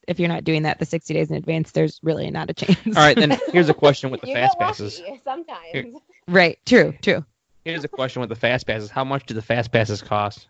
[0.08, 2.96] If you're not doing that the 60 days in advance, there's really not a chance.
[2.96, 5.02] All right, then here's a question with the you fast get passes.
[5.24, 5.84] sometimes Here.
[6.28, 6.58] right.
[6.64, 6.94] True.
[7.02, 7.24] True.
[7.64, 8.88] Here's a question with the fast passes.
[8.88, 10.46] How much do the fast passes cost?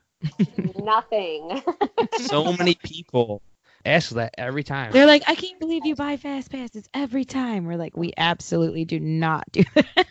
[0.78, 1.62] nothing
[2.18, 3.40] So many people
[3.86, 4.92] ask that every time.
[4.92, 7.64] They're like, I can't believe you buy fast passes every time.
[7.66, 10.06] We're like, we absolutely do not do that.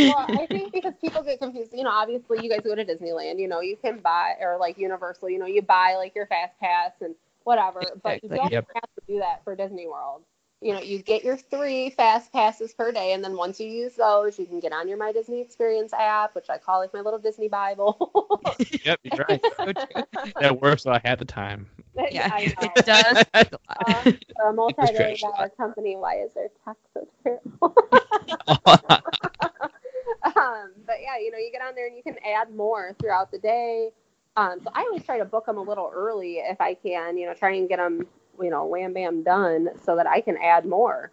[0.00, 1.72] well, I think because people get confused.
[1.74, 3.38] You know, obviously, you guys go to Disneyland.
[3.38, 5.30] You know, you can buy or like Universal.
[5.30, 8.66] You know, you buy like your fast pass and whatever, but you don't Yep.
[8.74, 10.22] have to do that for Disney World.
[10.60, 13.94] You know, you get your three fast passes per day, and then once you use
[13.94, 17.00] those, you can get on your My Disney Experience app, which I call like my
[17.00, 18.42] little Disney Bible.
[18.84, 19.42] Yep, you're right.
[20.40, 21.68] That works about half the time.
[22.10, 22.72] yeah, I know.
[22.76, 23.24] it does.
[23.86, 25.20] Uh, for a multi-billion trash.
[25.20, 27.76] dollar company, why is their tech so terrible?
[30.36, 33.30] um, but yeah, you know, you get on there and you can add more throughout
[33.30, 33.90] the day.
[34.36, 37.26] Um, so I always try to book them a little early if I can, you
[37.26, 38.06] know, try and get them,
[38.40, 41.10] you know, wham bam done so that I can add more.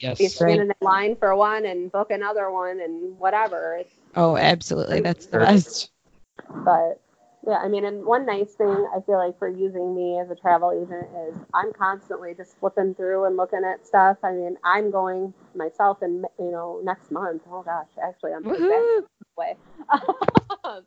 [0.00, 0.40] If yes.
[0.40, 3.78] you're in line for one and book another one and whatever.
[3.80, 5.00] It's, Oh, absolutely.
[5.00, 5.90] That's the best.
[6.64, 7.00] but
[7.46, 10.34] yeah, I mean, and one nice thing I feel like for using me as a
[10.34, 14.18] travel agent is I'm constantly just flipping through and looking at stuff.
[14.22, 17.42] I mean, I'm going myself in, you know, next month.
[17.50, 19.04] Oh gosh, actually, I'm Woohoo.
[19.36, 19.56] way.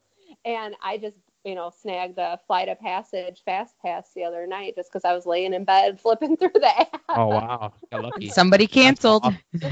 [0.46, 4.76] and I just, you know, snagged a flight of passage fast pass the other night
[4.76, 7.02] just because I was laying in bed flipping through the app.
[7.10, 8.30] Oh wow, got lucky.
[8.30, 9.26] Somebody canceled.
[9.62, 9.72] so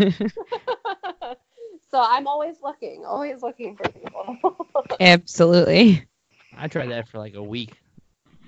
[1.94, 4.68] I'm always looking, always looking for people.
[5.00, 6.06] absolutely.
[6.58, 7.74] I tried that for like a week.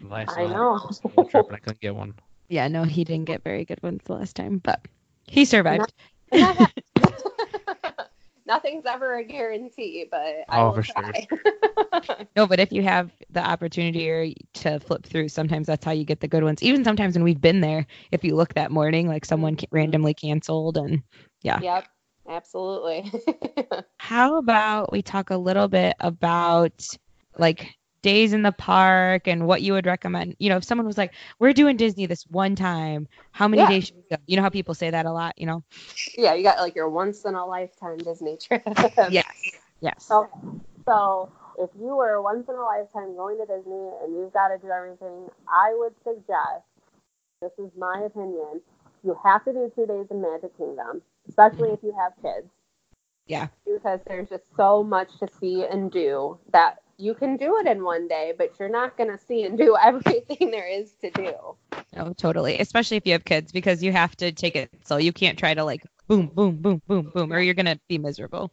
[0.04, 0.80] Last I know.
[0.92, 2.16] School trip and I couldn't get one.
[2.50, 4.86] Yeah, no, he didn't get very good ones the last time, but
[5.28, 5.94] he survived.
[8.52, 11.14] Nothing's ever a guarantee, but I Oh, will for sure.
[11.14, 11.28] try.
[12.36, 16.04] No, but if you have the opportunity or to flip through, sometimes that's how you
[16.04, 16.62] get the good ones.
[16.62, 19.76] Even sometimes when we've been there, if you look that morning, like someone ca- mm-hmm.
[19.76, 21.02] randomly canceled, and
[21.44, 21.62] yeah.
[21.62, 21.88] Yep,
[22.30, 23.12] absolutely.
[24.00, 26.86] how about we talk a little bit about
[27.38, 27.70] like
[28.02, 30.36] days in the park and what you would recommend?
[30.40, 33.70] You know, if someone was like, "We're doing Disney this one time," how many Yeah.
[33.70, 34.18] days should we go?
[34.28, 35.38] You know how people say that a lot.
[35.38, 35.64] You know?
[36.18, 38.64] yeah, you got like your once in a lifetime Disney trip.
[39.10, 39.26] Yes.
[39.82, 40.06] Yes.
[40.06, 40.30] So,
[40.86, 44.58] so if you were once in a lifetime going to Disney and you've got to
[44.58, 46.66] do everything, I would suggest,
[47.42, 48.62] this is my opinion,
[49.04, 52.48] you have to do two days in Magic Kingdom, especially if you have kids.
[53.26, 53.48] Yeah.
[53.66, 57.84] Because there's just so much to see and do that you can do it in
[57.84, 61.34] one day, but you're not going to see and do everything there is to do.
[61.98, 62.60] Oh, totally.
[62.60, 65.54] Especially if you have kids, because you have to take it so you can't try
[65.54, 68.52] to like boom, boom, boom, boom, boom, or you're gonna be miserable.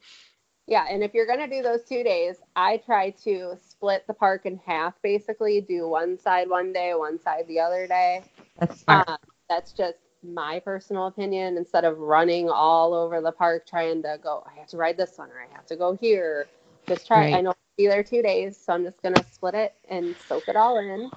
[0.66, 4.12] Yeah, and if you're going to do those two days, I try to split the
[4.12, 8.22] park in half basically, do one side one day, one side the other day.
[8.58, 9.08] That's smart.
[9.08, 9.16] Um,
[9.48, 11.56] that's just my personal opinion.
[11.56, 15.16] Instead of running all over the park trying to go, I have to ride this
[15.16, 16.46] one or I have to go here.
[16.86, 17.20] Just try.
[17.20, 17.34] Right.
[17.36, 20.56] I know be there two days, so I'm just gonna split it and soak it
[20.56, 21.12] all in.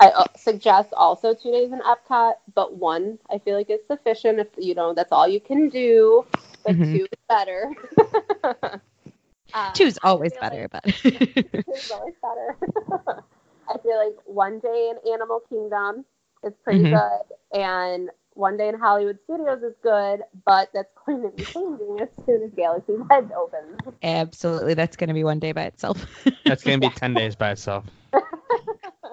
[0.00, 4.40] I uh, suggest also two days in Epcot, but one I feel like is sufficient
[4.40, 6.26] if you know that's all you can do.
[6.64, 6.92] But Mhm.
[6.92, 7.74] two is better.
[9.54, 10.84] Um, Two's always better, but
[11.68, 12.58] is always better.
[13.68, 16.04] I feel like one day in Animal Kingdom
[16.44, 16.86] is pretty Mhm.
[16.86, 21.98] good, and one day in Hollywood Studios is good, but that's going to be changing
[22.00, 23.80] as soon as Galaxy's Edge opens.
[24.02, 26.04] absolutely, that's gonna be one day by itself.
[26.44, 27.84] That's gonna be ten days by itself.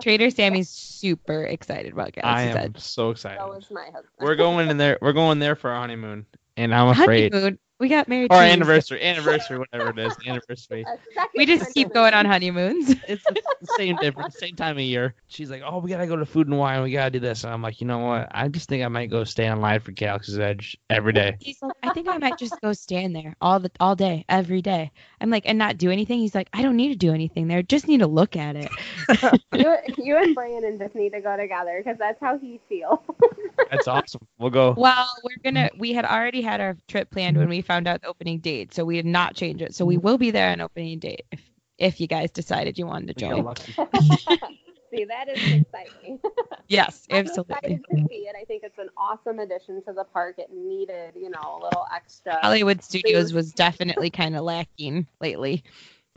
[0.01, 2.79] Trader Sammy's super excited about Galaxy's I am Edge.
[2.79, 3.39] so excited.
[3.39, 4.05] So is my husband.
[4.19, 4.97] We're going in there.
[5.01, 6.25] We're going there for our honeymoon,
[6.57, 7.33] and I'm afraid.
[7.33, 7.59] Honeymoon.
[7.83, 8.31] We got married.
[8.31, 8.53] Or two years ago.
[8.53, 10.85] anniversary, anniversary, whatever it is, anniversary.
[11.35, 12.95] We just keep going on honeymoons.
[13.09, 13.41] It's the
[13.75, 15.15] same difference, same time of year.
[15.27, 16.81] She's like, "Oh, we gotta go to Food and Wine.
[16.81, 18.29] We gotta do this." And I'm like, "You know what?
[18.31, 21.73] I just think I might go stay online for Galaxy's Edge every day." He's like,
[21.83, 24.91] I think I might just go stand there all the all day, every day.
[25.19, 26.19] I'm like, and not do anything.
[26.19, 27.61] He's like, I don't need to do anything there.
[27.63, 28.69] Just need to look at it.
[29.53, 32.99] You, you and Brandon just need to go together because that's how he feels.
[33.69, 34.25] That's awesome.
[34.39, 34.73] We'll go.
[34.75, 35.69] Well, we're gonna.
[35.77, 38.85] We had already had our trip planned when we found out the opening date, so
[38.85, 39.75] we did not change it.
[39.75, 41.41] So we will be there on opening date if
[41.77, 43.55] if you guys decided you wanted to join.
[44.93, 46.19] See, that is exciting.
[46.67, 47.55] Yes, I'm absolutely.
[47.55, 48.35] excited to see it.
[48.39, 50.35] I think it's an awesome addition to the park.
[50.37, 52.37] It needed, you know, a little extra.
[52.41, 55.63] Hollywood Studios was definitely kind of lacking lately.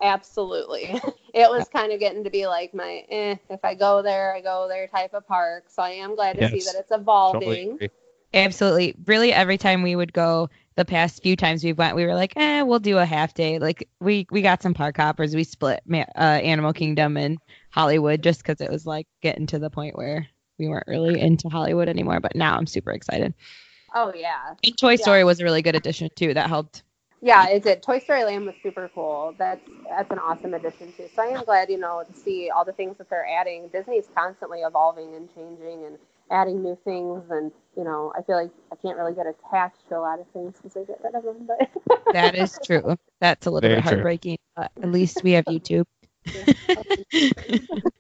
[0.02, 1.00] Absolutely.
[1.34, 4.40] It was kind of getting to be like my, eh, if I go there, I
[4.40, 5.64] go there type of park.
[5.68, 7.74] So I am glad to see that it's evolving.
[7.74, 7.90] agree.
[8.32, 8.94] Absolutely.
[9.04, 12.34] Really, every time we would go, the past few times we've went, we were like,
[12.36, 13.58] eh, we'll do a half day.
[13.58, 15.34] Like we we got some park hoppers.
[15.34, 17.38] We split uh, Animal Kingdom and
[17.70, 20.26] Hollywood just because it was like getting to the point where
[20.58, 22.20] we weren't really into Hollywood anymore.
[22.20, 23.34] But now I'm super excited.
[23.94, 24.54] Oh, yeah.
[24.64, 24.96] And Toy Yeah.
[24.96, 26.34] Story was a really good addition too.
[26.34, 26.82] That helped.
[27.22, 27.82] Yeah, it did.
[27.82, 29.34] Toy Story Land was super cool.
[29.38, 31.08] That's that's an awesome addition too.
[31.14, 33.68] So I am glad, you know, to see all the things that they're adding.
[33.68, 35.98] Disney's constantly evolving and changing and
[36.30, 39.98] adding new things, and you know, I feel like I can't really get attached to
[39.98, 41.46] a lot of things because i get rid of them.
[41.46, 41.70] But
[42.12, 42.96] That is true.
[43.20, 43.90] That's a little Very bit true.
[43.90, 45.84] heartbreaking, but at least we have YouTube.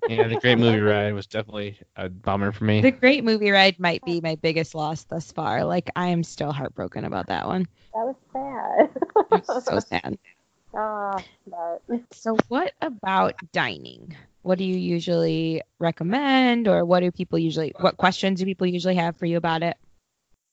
[0.08, 2.80] Yeah, the Great Movie Ride was definitely a bummer for me.
[2.80, 5.64] The Great Movie Ride might be my biggest loss thus far.
[5.64, 7.66] Like I am still heartbroken about that one.
[7.92, 8.90] that was sad.
[9.32, 10.18] I'm so sad.
[10.74, 11.80] Ah, but
[12.12, 14.14] So, what about dining?
[14.46, 17.74] What do you usually recommend, or what do people usually?
[17.80, 19.76] What questions do people usually have for you about it?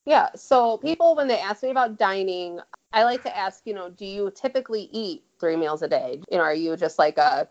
[0.05, 0.29] Yeah.
[0.35, 2.59] So people, when they ask me about dining,
[2.91, 6.21] I like to ask, you know, do you typically eat three meals a day?
[6.31, 7.47] You know, are you just like a,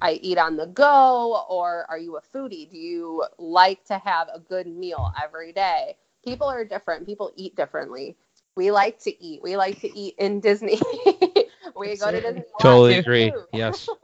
[0.00, 2.70] I eat on the go, or are you a foodie?
[2.70, 5.96] Do you like to have a good meal every day?
[6.24, 7.04] People are different.
[7.04, 8.16] People eat differently.
[8.54, 9.42] We like to eat.
[9.42, 10.80] We like to eat in Disney.
[11.76, 12.44] we go to Disney.
[12.60, 13.32] Totally agree.
[13.52, 13.88] Yes.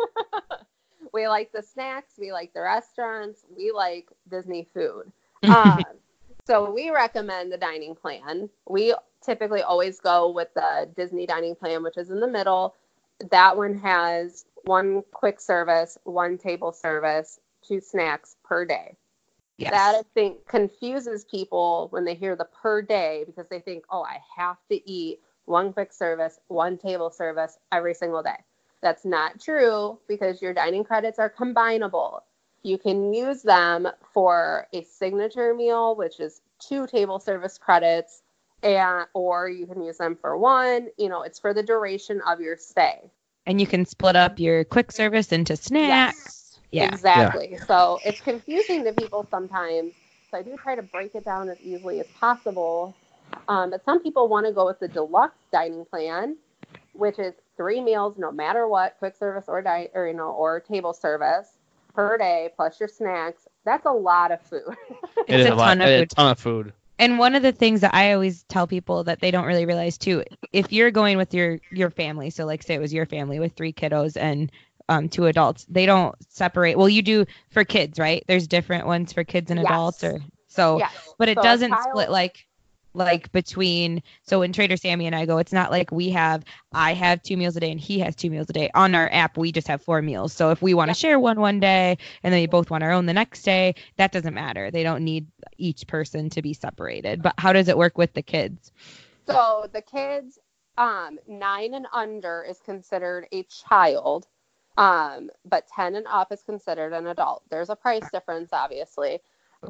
[1.17, 2.13] we like the snacks.
[2.19, 3.45] We like the restaurants.
[3.57, 5.11] We like Disney food.
[5.43, 5.83] um,
[6.47, 8.49] so we recommend the dining plan.
[8.69, 12.75] We typically always go with the Disney dining plan, which is in the middle.
[13.31, 18.95] That one has one quick service, one table service, two snacks per day.
[19.57, 19.71] Yes.
[19.71, 24.03] That I think confuses people when they hear the per day because they think, oh,
[24.03, 28.37] I have to eat one quick service, one table service every single day.
[28.83, 32.21] That's not true because your dining credits are combinable.
[32.63, 38.23] You can use them for a signature meal, which is two table service credits,
[38.63, 40.89] and or you can use them for one.
[40.99, 43.11] You know, it's for the duration of your stay.
[43.47, 46.61] and you can split up your quick service into snacks.
[46.73, 46.93] Yeah.
[46.93, 47.57] Exactly.
[47.67, 49.95] So it's confusing to people sometimes.
[50.31, 52.97] So I do try to break it down as easily as possible.
[53.49, 56.37] Um, but some people want to go with the deluxe dining plan,
[56.93, 60.61] which is three meals, no matter what, quick service or di- or you know, or
[60.61, 61.49] table service
[61.95, 63.47] per day plus your snacks.
[63.65, 64.63] That's a lot of food.
[65.29, 65.67] It It's is a a lot.
[65.69, 66.13] ton of it is food.
[66.13, 66.73] a ton of food.
[66.99, 69.99] And one of the things that I always tell people that they don't really realize
[69.99, 73.39] too, if you're going with your your family, so like say it was your family
[73.41, 74.51] with three kiddos and
[74.89, 76.79] um, two adults, they don't separate.
[76.79, 78.23] Well, you do for kids, right?
[78.29, 79.69] There's different ones for kids and Yes.
[79.69, 80.79] adults, or so.
[80.79, 80.93] yes.
[81.19, 82.47] but it So doesn't child- split like
[82.97, 86.95] like between so when trader sammy and i go it's not like we have i
[86.95, 88.71] have two meals a day and he has two meals a day.
[88.75, 90.33] On our app we just have four meals.
[90.33, 92.91] So if we want to share one one day and then we both want our
[92.93, 94.71] own the next day that doesn't matter.
[94.71, 95.27] They don't need
[95.59, 97.23] each person to be separated.
[97.23, 98.73] But how does it work with the kids?
[99.27, 100.39] So the kids,
[100.79, 104.27] um, nine and under is considered a child,
[104.77, 107.43] um, but ten and up is considered an adult.
[107.51, 109.21] There's a price difference, obviously,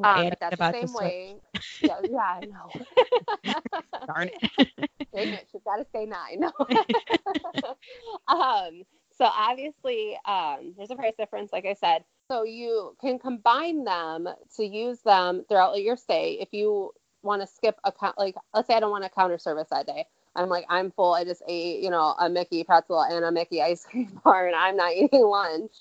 [0.03, 1.35] um, but that's the same way.
[1.81, 3.61] Yeah, yeah, I know.
[4.07, 4.51] darn it
[5.13, 6.43] Dang it, she's got to stay nine.
[8.27, 8.83] um,
[9.17, 12.03] so obviously, um, there's a price difference, like I said.
[12.29, 16.37] So you can combine them to use them throughout your stay.
[16.41, 16.91] If you
[17.23, 19.87] want to skip a count, like, let's say I don't want a counter service that
[19.87, 20.05] day.
[20.35, 21.13] I'm like, I'm full.
[21.13, 24.55] I just ate, you know, a Mickey pretzel and a Mickey ice cream bar, and
[24.55, 25.71] I'm not eating lunch.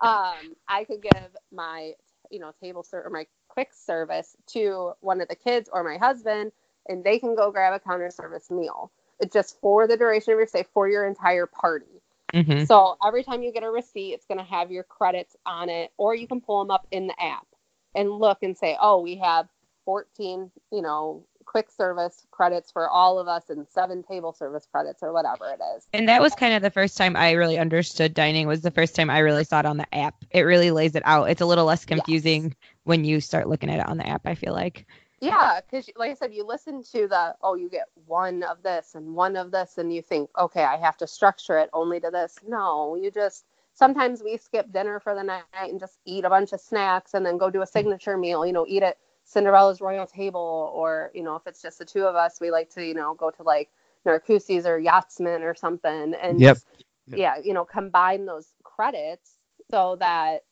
[0.00, 1.14] um, I could give
[1.52, 1.92] my,
[2.30, 3.26] you know, table or my
[3.60, 6.50] quick service to one of the kids or my husband,
[6.88, 8.90] and they can go grab a counter service meal.
[9.20, 12.00] It's just for the duration of your stay for your entire party.
[12.32, 15.68] hmm So every time you get a receipt, it's going to have your credits on
[15.68, 17.46] it, or you can pull them up in the app
[17.94, 19.46] and look and say, oh, we have
[19.84, 25.02] 14, you know, quick service credits for all of us and seven table service credits
[25.02, 25.88] or whatever it is.
[25.92, 28.94] and that was kind of the first time i really understood dining was the first
[28.94, 31.46] time i really saw it on the app it really lays it out it's a
[31.46, 34.86] little less confusing when you start looking at it on the app i feel like
[35.20, 38.94] Yeah, because like I said, you listen to the oh, you get one of this
[38.94, 42.10] and one of this, and you think, okay, I have to structure it only to
[42.10, 42.38] this.
[42.46, 43.44] No, you just
[43.74, 47.26] sometimes we skip dinner for the night and just eat a bunch of snacks and
[47.26, 48.46] then go do a signature meal.
[48.46, 48.96] You know, eat at
[49.30, 52.70] Cinderella's Royal Table, or you know, if it's just the two of us, we like
[52.74, 53.70] to you know go to like
[54.06, 56.56] Narcoossee's or Yachtsman or something, and Yep.
[56.56, 56.66] just,
[57.14, 59.38] yeah, you know, combine those credits
[59.70, 60.44] so that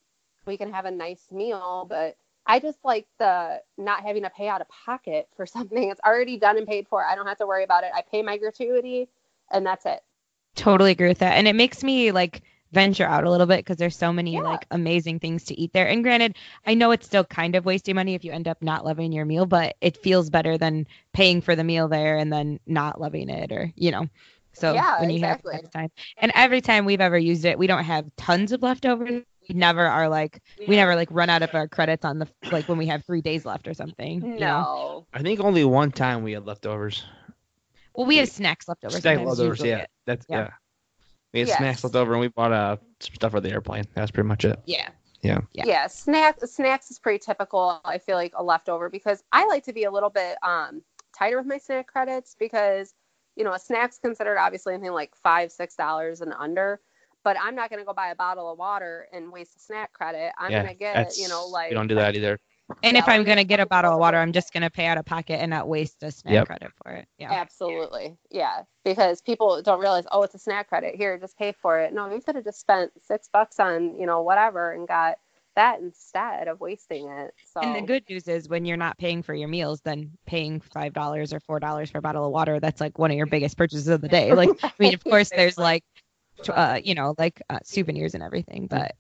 [0.47, 2.17] we can have a nice meal, but
[2.47, 5.91] I just like the not having to pay out of pocket for something.
[5.91, 7.05] It's already done and paid for.
[7.05, 7.91] I don't have to worry about it.
[7.95, 9.09] I pay my gratuity
[9.51, 10.03] and that's it.
[10.55, 11.35] Totally agree with that.
[11.35, 12.43] And it makes me like
[12.73, 14.41] venture out a little bit because there's so many Yeah.
[14.41, 15.89] like amazing things to eat there.
[15.89, 18.85] And granted, I know it's still kind of wasting money if you end up not
[18.85, 22.61] loving your meal, but it feels better than paying for the meal there and then
[22.67, 24.07] not loving it or, you know.
[24.53, 25.55] So Yeah, when you exactly.
[25.55, 25.91] have time.
[26.17, 29.23] And every time we've ever used it, we don't have tons of leftovers.
[29.49, 32.69] We never are like we never like run out of our credits on the like
[32.69, 34.21] when we have three days left or something.
[34.21, 34.29] No.
[34.35, 35.07] You know?
[35.15, 37.05] I think only one time we had leftovers.
[37.95, 38.91] Well, we have snacks left over.
[39.01, 39.71] Snack sometimes, leftovers, usually.
[39.71, 39.87] yeah.
[40.07, 40.39] That's Yeah.
[40.39, 40.51] yeah.
[41.33, 41.59] We had Yes.
[41.59, 43.85] snacks left over and we bought uh some stuff for the airplane.
[43.95, 44.59] That's pretty much it.
[44.67, 44.89] Yeah.
[45.23, 45.41] Yeah.
[45.53, 45.65] Yeah.
[45.67, 47.81] Yeah, snacks snacks is pretty typical.
[47.85, 50.83] I feel like a leftover because I like to be a little bit um
[51.17, 52.95] tighter with my snack credits because
[53.37, 56.81] you know a snack's considered obviously anything like five six dollars and under.
[57.25, 60.33] But I'm not gonna go buy a bottle of water and waste a snack credit.
[60.39, 60.63] I'm yeah.
[60.63, 62.39] gonna get that's- you know like we don't do that either.
[62.83, 64.19] And Yeah, if I'm gonna gonna get a bottle of water.
[64.19, 66.47] I'm just gonna pay out of pocket and not waste a snack Yep.
[66.47, 67.09] credit for it.
[67.19, 67.33] Yeah.
[67.33, 68.17] Absolutely.
[68.31, 68.63] Yeah.
[68.85, 70.95] Because people don't realize, oh, it's a snack credit.
[70.95, 71.93] Here, just pay for it.
[71.93, 75.19] No, you could have just spent six bucks on, you know, whatever and got
[75.57, 77.35] that instead of wasting it.
[77.53, 80.61] So And the good news is when you're not paying for your meals, then paying
[80.61, 83.27] five dollars or four dollars for a bottle of water, that's like one of your
[83.27, 84.33] biggest purchases of the day.
[84.35, 85.83] Like, I mean, of course, there's like,
[86.49, 88.95] uh, you know, like uh, souvenirs and everything, but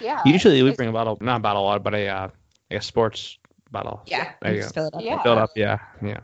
[0.00, 0.22] yeah.
[0.24, 2.28] Usually we bring a bottle, not a bottle of water, but a uh,
[2.74, 3.38] like a sports
[3.70, 4.02] bottle.
[4.06, 4.68] yeah, There you go.
[4.68, 5.02] fill it up.
[5.02, 5.22] Yeah.
[5.22, 6.20] Fill it up, yeah, yeah.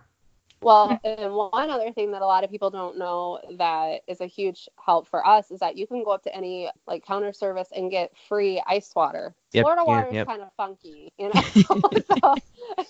[0.63, 4.27] Well, and one other thing that a lot of people don't know that is a
[4.27, 7.69] huge help for us is that you can go up to any like counter service
[7.75, 9.35] and get free ice water.
[9.53, 10.27] Yep, Florida yeah, water is yep.
[10.27, 11.41] kind of funky, you know.
[11.55, 12.35] so,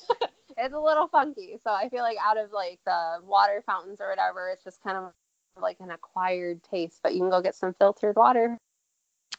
[0.59, 1.59] it's a little funky.
[1.63, 4.97] So I feel like out of like the water fountains or whatever, it's just kind
[4.97, 5.13] of
[5.61, 6.99] like an acquired taste.
[7.05, 8.59] But you can go get some filtered water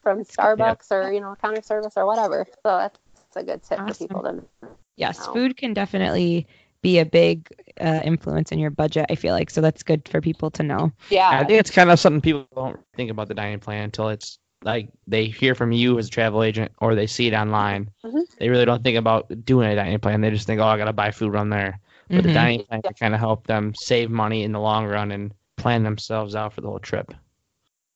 [0.02, 2.46] from Starbucks or you know counter service or whatever.
[2.64, 3.00] So that's,
[3.34, 4.08] that's a good tip Awesome.
[4.08, 4.24] for people
[4.62, 4.68] to
[4.98, 6.48] Yes, food can definitely
[6.82, 7.48] be a big
[7.80, 9.06] uh, influence in your budget.
[9.10, 10.92] I feel like so that's good for people to know.
[11.10, 11.40] yeah.
[11.42, 14.40] I think it's kind of something people don't think about the dining plan until it's
[14.64, 17.90] like they hear from you as a travel agent or they see it online.
[18.06, 18.26] Mhm.
[18.40, 20.22] They really don't think about doing a dining plan.
[20.22, 21.80] They just think, oh, I gotta buy food on there.
[22.16, 22.34] But the Mhm.
[22.34, 25.84] dining plan can kind of help them save money in the long run and plan
[25.84, 27.14] themselves out for the whole trip.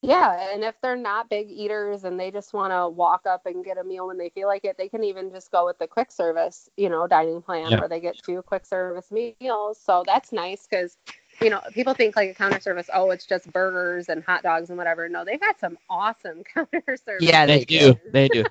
[0.06, 3.64] Yeah, and if they're not big eaters and they just want to walk up and
[3.64, 5.88] get a meal when they feel like it, they can even just go with the
[5.88, 7.78] quick service, you know, dining plan Yeah.
[7.78, 9.78] where they get two quick service meals.
[9.80, 10.96] So that's nice because,
[11.40, 14.68] you know, people think like a counter service, oh, it's just burgers and hot dogs
[14.70, 15.08] and whatever.
[15.08, 17.24] No, they've got some awesome counter service.
[17.26, 17.94] Yeah, They they do.
[18.12, 18.46] They do.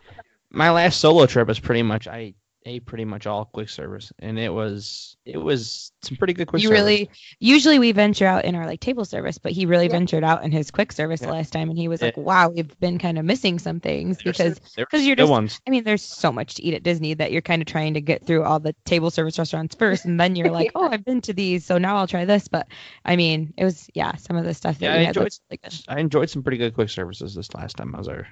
[0.52, 2.34] My last solo trip was pretty much I
[2.66, 6.62] ate pretty much all quick service, and it was it was some pretty good quick
[6.62, 6.82] you service.
[6.82, 7.10] really
[7.40, 9.92] usually we venture out in our like table service, but he really Yeah.
[9.94, 11.28] ventured out in his quick service Yeah.
[11.28, 12.08] the last time, and he was Yeah.
[12.08, 15.30] like, "Wow, we've been kind of missing some things There's- because there's 'cause you're just-
[15.32, 15.62] ones.
[15.68, 18.02] I mean, there's so much to eat at Disney that you're kind of trying to
[18.02, 21.22] get through all the table service restaurants first, and then you're like, "Oh, I've been
[21.22, 22.68] to these, so now I'll try this." But
[23.06, 25.32] I mean, it was yeah, some of the stuff that Yeah, we I enjoyed.
[25.50, 25.60] good.
[25.88, 28.28] I enjoyed some pretty good quick services this last time I was there.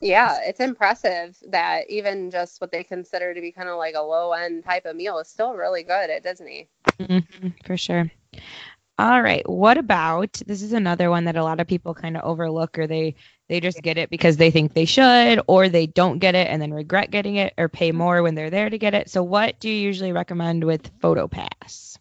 [0.00, 4.00] Yeah, it's impressive that even just what they consider to be kind of like a
[4.00, 6.68] low end type of meal is still really good at Disney.
[7.00, 8.10] Mhm, for sure.
[8.98, 9.48] All right.
[9.48, 12.86] What about this is another one that a lot of people kind of overlook or
[12.86, 13.14] they
[13.48, 16.60] they just get it because they think they should or they don't get it and
[16.60, 19.10] then regret getting it or pay more when they're there to get it.
[19.10, 21.98] So what do you usually recommend with PhotoPass?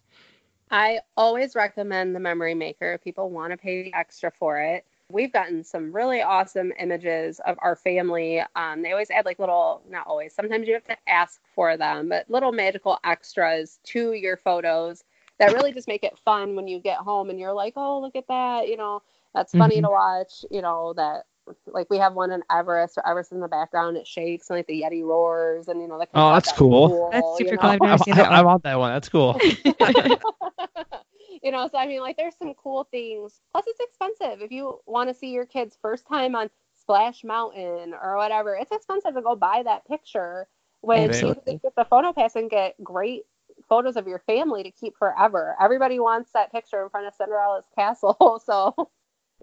[0.72, 4.86] I always recommend the Memory Maker if people want to pay extra for it.
[5.12, 8.44] We've gotten some really awesome images of our family.
[8.56, 12.10] Um, they always add like little, not always, sometimes you have to ask for them,
[12.10, 15.04] but little magical extras to your photos
[15.40, 18.16] that really just make it fun when you get home and you're like, oh, look
[18.16, 18.68] at that.
[18.68, 19.02] You know,
[19.34, 19.82] that's funny Mhm.
[19.82, 20.46] to watch.
[20.52, 21.26] You know, that
[21.68, 24.68] like we have one in Everest, or Everest in the background, it shakes and like
[24.68, 26.94] the Yeti roars and, you know, that Oh, of that's cool.
[27.12, 27.70] That's super you cool.
[27.70, 27.72] know?
[27.72, 28.92] I've never I, seen that I, I want that one.
[28.92, 29.42] That's cool.
[31.44, 33.42] you know, so I mean, like, there's some cool things.
[33.52, 34.42] Plus, it's expensive.
[34.42, 38.72] If you want to see your kids' first time on Splash Mountain or whatever, it's
[38.72, 40.48] expensive to go buy that picture.
[40.82, 41.44] When you Absolutely.
[41.46, 43.24] can get the photo pass and get great
[43.68, 45.56] photos of your family to keep forever.
[45.62, 48.74] Everybody wants that picture in front of Cinderella's castle, so.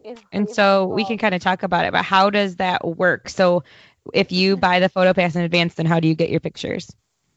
[0.03, 2.86] you And you so we can kind of talk about it, but how does that
[2.86, 3.28] work?
[3.28, 3.64] So
[4.14, 6.90] if you buy the photo pass in advance, then how do you get your pictures?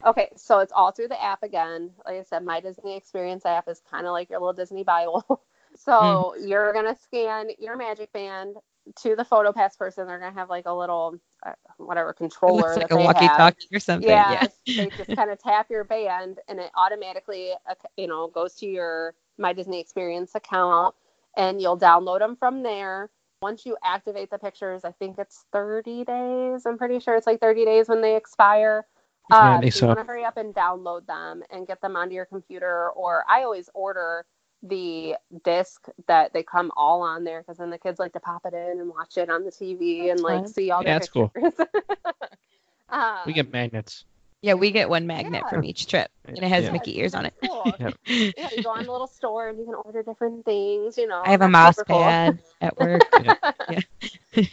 [0.05, 1.91] Okay, so it's all through the app again.
[2.05, 5.43] Like I said, my Disney Experience app is kind of like your little Disney Bible.
[5.75, 8.55] so you're gonna scan your Magic Band
[9.01, 10.07] to the PhotoPass person.
[10.07, 13.79] They're gonna have like a little uh, whatever It controller looks like a walkie-talkie or
[13.79, 14.09] something.
[14.09, 14.83] Yeah, Yeah.
[14.85, 18.67] they just kind of tap your band, and it automatically, uh, you know, goes to
[18.67, 20.95] your My Disney Experience account,
[21.35, 23.09] and you'll download them from there.
[23.41, 26.65] Once you activate the pictures, I think it's 30 days.
[26.65, 28.85] I'm pretty sure it's like 30 days when they expire.
[29.29, 31.81] Yeah, I Uh, think so you want to hurry up and download them and get
[31.81, 32.89] them onto your computer.
[32.91, 34.25] Or I always order
[34.63, 38.45] the disc that they come all on there because then the kids like to pop
[38.45, 40.47] it in and watch it on the TV and like fun.
[40.47, 41.33] see all Yeah, their that's cool.
[41.35, 41.61] um,
[43.25, 44.05] We get magnets.
[44.41, 45.49] Yeah, we get one magnet Yeah.
[45.49, 46.71] from each trip, and it has Yeah.
[46.71, 47.33] Mickey ears on it.
[47.33, 47.77] That's cool.
[47.79, 47.95] Yep.
[48.37, 50.97] Yeah, you go on a little store and you can order different things.
[50.97, 52.17] You know, I have a That's mouse super cool.
[52.19, 53.03] pad at work.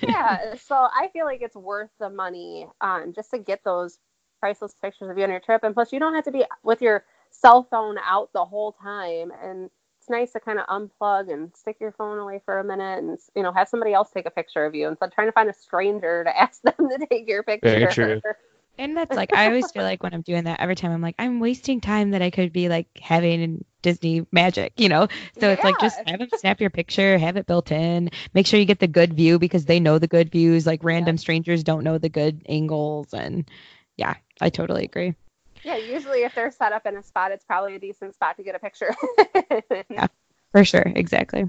[0.01, 3.99] yeah, so I feel like it's worth the money um, just to get those
[4.41, 5.63] priceless pictures of you on your trip.
[5.65, 9.33] And plus, you don't have to be with your cell phone out the whole time.
[9.43, 9.71] And
[10.01, 13.19] it's nice to kind of unplug and stick your phone away for a minute and,
[13.35, 15.51] you know, have somebody else take a picture of you instead of trying to find
[15.51, 17.71] a stranger to ask them to take your picture.
[17.71, 18.21] Very true.
[18.79, 21.15] And that's like I always feel like when I'm doing that every time I'm like
[21.19, 25.09] I'm wasting time that I could be like having in Disney magic, you know.
[25.41, 28.11] So it's like just have them snap your picture, have it built in.
[28.35, 30.67] Make sure you get the good view because they know the good views.
[30.67, 33.49] Like random strangers don't know the good angles, and
[33.97, 35.15] yeah, I totally agree.
[35.65, 38.43] Yeah, usually if they're set up in a spot, it's probably a decent spot to
[38.43, 38.95] get a picture.
[39.91, 40.07] Yeah,
[40.53, 41.45] for sure, exactly.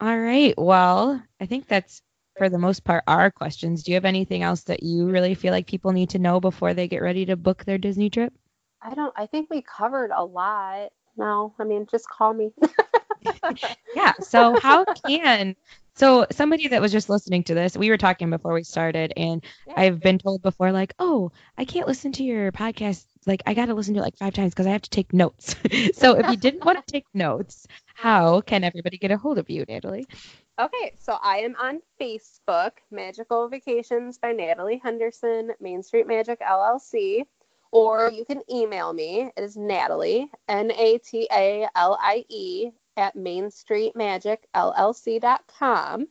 [0.00, 0.54] All right.
[0.58, 2.02] Well, I think that's
[2.36, 3.82] for the most part our questions.
[3.82, 6.74] Do you have anything else that you really feel like people need to know before
[6.74, 8.32] they get ready to book their Disney trip?
[8.82, 10.90] I don't, I think we covered a lot.
[11.16, 12.52] No, I mean, just call me.
[13.94, 14.12] Yeah.
[14.20, 15.54] So how can
[15.94, 19.44] so somebody that was just listening to this, we were talking before we started, and
[19.66, 19.74] Yeah.
[19.76, 23.06] I've been told before, like, oh, I can't listen to your podcast.
[23.26, 25.12] Like, I got to listen to it like five times because I have to take
[25.12, 25.56] notes.
[25.94, 29.48] so if you didn't want to take notes, how can everybody get a hold of
[29.48, 30.06] you, Natalie?
[30.60, 37.24] Okay, so I am on Facebook, Magical Vacations by Natalie Henderson, Main Street Magic LLC,
[37.72, 39.30] or you can email me.
[39.36, 46.08] It is Natalie, N A T A L I E, at mainstreetmagicllc.com,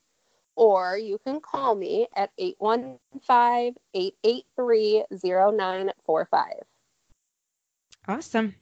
[0.55, 6.45] or you can call me at 815 883 0945.
[8.07, 8.55] Awesome.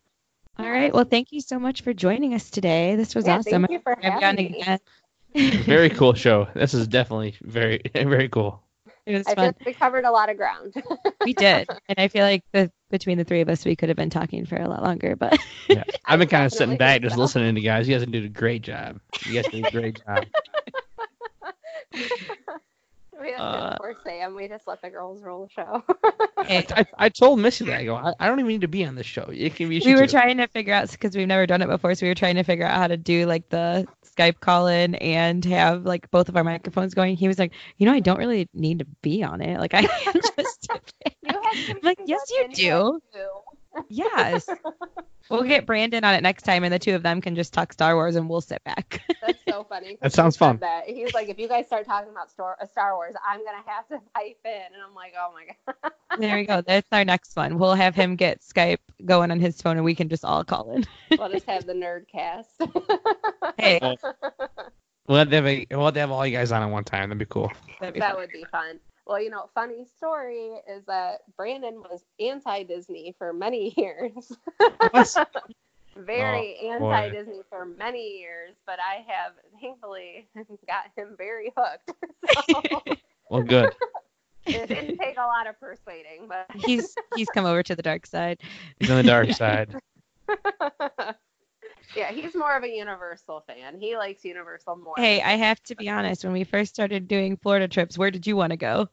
[0.57, 0.93] All right.
[0.93, 2.95] Well, thank you so much for joining us today.
[2.95, 3.63] This was Yeah, awesome.
[3.63, 4.61] Thank you for Have you on having me.
[4.61, 4.79] again.
[5.65, 6.47] Very cool show.
[6.53, 8.61] This is definitely very very cool.
[9.05, 9.53] It was I fun.
[9.53, 10.73] think we covered a lot of ground.
[11.25, 13.95] We did, and I feel like the between the three of us, we could have
[13.95, 15.15] been talking for a lot longer.
[15.15, 15.39] But
[15.69, 15.83] Yeah.
[16.05, 17.21] I've been kind of sitting back just so.
[17.21, 17.87] listening to you guys.
[17.87, 18.99] You guys did a great job.
[19.25, 20.25] You guys did a great job.
[21.93, 21.99] we
[23.27, 24.35] didn't Uh, force Sam.
[24.35, 25.83] We just let the girls roll the show.
[26.45, 27.95] hey, I, I told Missy that I go.
[27.95, 29.29] I, I don't even need to be on this show.
[29.31, 29.81] It can be.
[29.85, 32.15] we were trying to figure out because we've never done it before, so we were
[32.15, 33.85] trying to figure out how to do like the
[34.15, 37.15] Skype call in and have like both of our microphones going.
[37.15, 39.59] He was like, you know, I don't really need to be on it.
[39.59, 39.81] Like I
[40.37, 40.67] just.
[41.23, 43.01] You have like, yes, you input, do.
[43.13, 43.83] too.
[43.89, 44.49] yes.
[45.29, 47.71] We'll get Brandon on it next time, and the two of them can just talk
[47.71, 49.01] Star Wars, and we'll sit back.
[49.25, 49.97] That's so funny.
[50.01, 50.57] That sounds fun.
[50.57, 50.89] That.
[50.89, 53.87] He's like, if you guys start talking about Star, uh, Star Wars, I'm gonna have
[53.89, 56.19] to pipe in, and I'm like, oh my god.
[56.19, 56.59] there we go.
[56.61, 57.57] That's our next one.
[57.59, 60.71] We'll have him get Skype going on his phone, and we can just all call
[60.73, 60.85] in.
[61.17, 62.49] we'll just have the nerd cast.
[63.57, 63.97] Hey, Well,
[65.07, 67.09] We'll have, a, we'll have to have all you guys on at one time.
[67.09, 67.51] That'd be cool.
[67.79, 68.19] that'd be that fun.
[68.21, 68.79] would be fun.
[69.05, 74.31] Well, you know, funny story is that Brandon was anti Disney for many years.
[75.97, 80.27] Very Oh, anti Disney for many years, but I have thankfully
[80.67, 81.91] got him very hooked.
[82.49, 82.95] So
[83.29, 83.73] Well, good.
[84.45, 88.05] It didn't take a lot of persuading, but he's he's come over to the dark
[88.05, 88.41] side.
[88.79, 89.75] He's on the dark side.
[91.95, 93.79] yeah, he's more of a Universal fan.
[93.79, 94.95] He likes Universal more.
[94.97, 96.23] Hey, I have to be honest.
[96.23, 98.87] When we first started doing Florida trips, where did you want to go?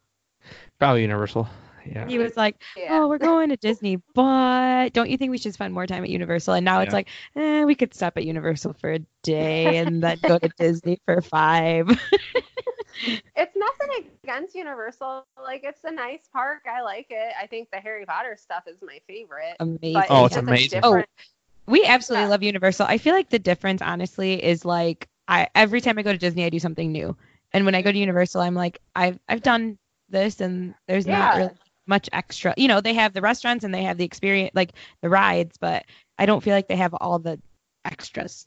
[0.78, 1.48] Probably Universal.
[1.86, 2.06] Yeah.
[2.06, 2.98] He was like, yeah.
[3.00, 6.10] "Oh, we're going to Disney, but don't you think we should spend more time at
[6.10, 6.96] Universal?" And now it's Yeah.
[6.96, 10.98] like, eh, we could stop at Universal for a day and then go to Disney
[11.06, 11.88] for five.
[13.36, 15.24] It's nothing against Universal.
[15.42, 16.62] Like it's a nice park.
[16.66, 17.32] I like it.
[17.40, 19.56] I think the Harry Potter stuff is my favorite.
[19.60, 20.04] Amazing.
[20.08, 20.80] Oh, it's just a amazing.
[20.80, 21.22] different- oh,
[21.66, 22.28] We absolutely Yeah.
[22.30, 22.86] love Universal.
[22.88, 26.44] I feel like the difference, honestly, is like I every time I go to Disney,
[26.44, 27.16] I do something new,
[27.52, 29.78] and when I go to Universal, I'm like, I've I've done
[30.08, 31.50] this, and there's not really
[31.86, 32.54] much extra.
[32.56, 34.72] You know, they have the restaurants and they have the experience, like
[35.02, 35.84] the rides, but
[36.18, 37.38] I don't feel like they have all the
[37.84, 38.46] extras.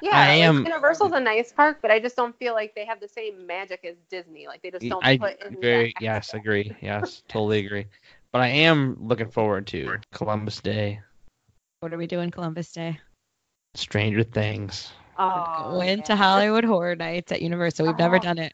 [0.00, 2.84] Yeah, I like, am- Universal's a nice park, but I just don't feel like they
[2.84, 4.46] have the same magic as Disney.
[4.46, 6.74] Like they just don't I put in very yes agree.
[6.82, 7.86] Yes, totally agree.
[8.32, 11.00] But I am looking forward to Columbus Day,
[11.80, 12.98] What are we doing Columbus Day?
[13.74, 14.92] Stranger Things.
[15.18, 16.16] Oh, Going to.
[16.16, 17.86] Halloween Horror Nights at Universal.
[17.86, 18.20] We've never Oh.
[18.20, 18.52] done it.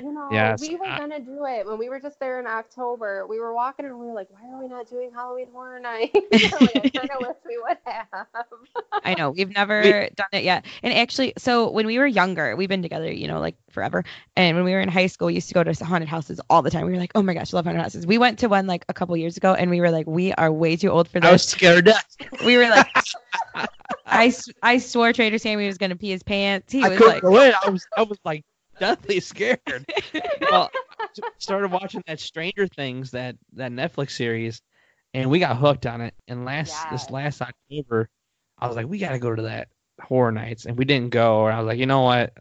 [0.00, 3.26] You know, Yes, we were gonna do it when we were just there in October.
[3.26, 6.10] We were walking and we were like, "Why are we not doing Halloween Horror Night?"
[6.32, 8.26] like, I kind of wish we would have.
[9.04, 10.66] I know we've never done it yet.
[10.82, 14.04] And actually, so when we were younger, we've been together, you know, like forever.
[14.36, 16.62] And when we were in high school, we used to go to haunted houses all
[16.62, 16.86] the time.
[16.86, 18.06] We were like, oh my gosh, I love haunted houses.
[18.06, 20.52] We went to one like a couple years ago, and we were like, we are
[20.52, 21.28] way too old for that.
[21.28, 21.50] I was this.
[21.50, 21.90] scared.
[22.44, 22.88] We were like,
[24.06, 26.72] I, I swore Trader Sammy was gonna pee his pants.
[26.72, 27.52] He I was couldn't like, go in.
[27.64, 28.44] I was I was like
[28.78, 29.60] deathly scared.
[30.50, 30.70] well,
[31.38, 34.62] started watching that Stranger Things that that Netflix series,
[35.14, 36.14] and we got hooked on it.
[36.28, 38.08] And last this last October,
[38.58, 39.68] I was like, we got to go to that
[40.00, 41.46] horror nights, and we didn't go.
[41.46, 42.32] And I was like, you know what,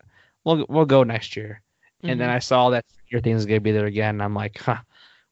[0.43, 1.61] we'll we'll go next year.
[2.03, 2.35] And then mm-hmm.
[2.35, 4.77] I saw that Stranger Things is gonna be there again, and I'm like, huh,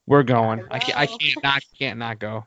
[0.08, 0.64] we're going.
[0.72, 2.46] I can't, I can't not can't not go.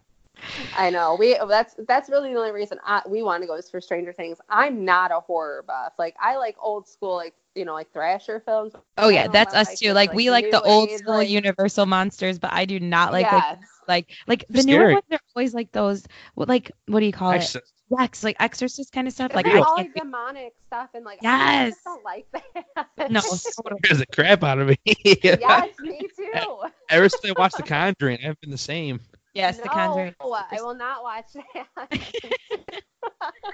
[0.77, 1.17] I know.
[1.19, 4.13] We that's that's really the only reason I, we want to go is for Stranger
[4.13, 4.39] Things.
[4.49, 5.95] I'm not a horror buff.
[5.99, 8.75] Like I like old school, like you know, like slasher films.
[8.99, 9.93] Oh yeah, that's us like too.
[9.93, 13.13] Like like, we like the old age, school like- Universal monsters, but I do not
[13.13, 13.59] like like yes.
[13.89, 16.05] like like the They're newer ones are always like those
[16.35, 17.37] what like what do you call it?
[17.37, 18.25] Exorcist.
[18.25, 19.35] Like exorcist kind of stuff.
[19.35, 21.73] Like They're I all can't like demonic stuff and like I Yes.
[21.75, 23.11] just don't like that.
[23.11, 23.21] no.
[23.21, 24.77] scares the crap out of me.
[24.85, 26.63] yes, me too.
[26.91, 29.01] Ever since I watched The Conjuring, I've been the same.
[29.35, 30.15] yes, the Conjuring.
[30.21, 32.83] I will not watch that.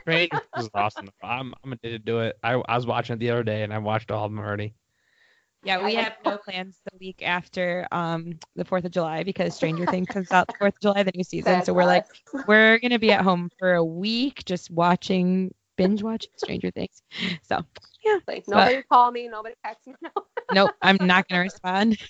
[0.02, 1.08] Stranger Things is awesome.
[1.22, 2.36] I'm I'm addicted to do it.
[2.42, 4.74] I, I was watching it the other day and I watched all of them already.
[5.64, 9.86] Yeah, we have no plans the week after um the Fourth of July because Stranger
[9.86, 11.52] Things comes out the Fourth of July, the new season.
[11.52, 12.04] That's so we're like,
[12.48, 17.02] we're gonna be at home for a week just watching binge watching Stranger Things.
[17.42, 17.64] So
[18.26, 19.94] like nobody call me, nobody text me.
[20.02, 20.10] No.
[20.52, 21.98] nope, I'm not gonna respond.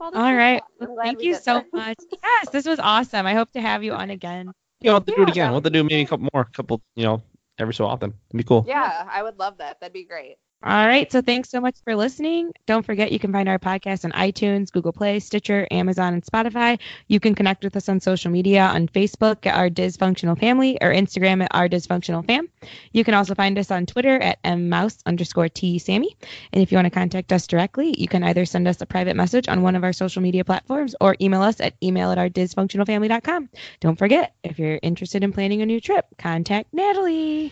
[0.00, 0.62] Well, this All was right.
[0.80, 1.72] Well, thank you so this.
[1.74, 1.98] much.
[2.22, 3.26] Yes, this was awesome.
[3.26, 4.50] I hope to have you on again.
[4.80, 5.48] Yeah, we'll have to do it again.
[5.48, 7.22] that We'll have to do maybe a couple more, couple, you know,
[7.58, 8.14] every so often.
[8.30, 8.64] It'd be cool.
[8.66, 9.78] Yeah, I would love that.
[9.80, 10.36] That'd be great.
[10.62, 11.10] All right.
[11.10, 12.52] So thanks so much for listening.
[12.66, 16.78] Don't forget you can find our podcast on iTunes, Google Play, Stitcher, Amazon, and Spotify.
[17.08, 20.92] You can connect with us on social media on Facebook at Our Dysfunctional Family or
[20.92, 22.50] Instagram at Our Dysfunctional Fam.
[22.92, 26.14] You can also find us on Twitter at mmouse underscore t sammy.
[26.52, 29.16] And if you want to contact us directly, you can either send us a private
[29.16, 32.28] message on one of our social media platforms or email us at email at our
[32.28, 33.48] dysfunctionalfamily.com.
[33.80, 37.50] Don't forget, if you're interested in planning a new trip, contact Natalie.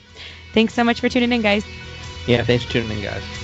[0.52, 1.64] Thanks so much for tuning in, guys.
[2.28, 3.37] Yeah, thanks for tuning in, guys.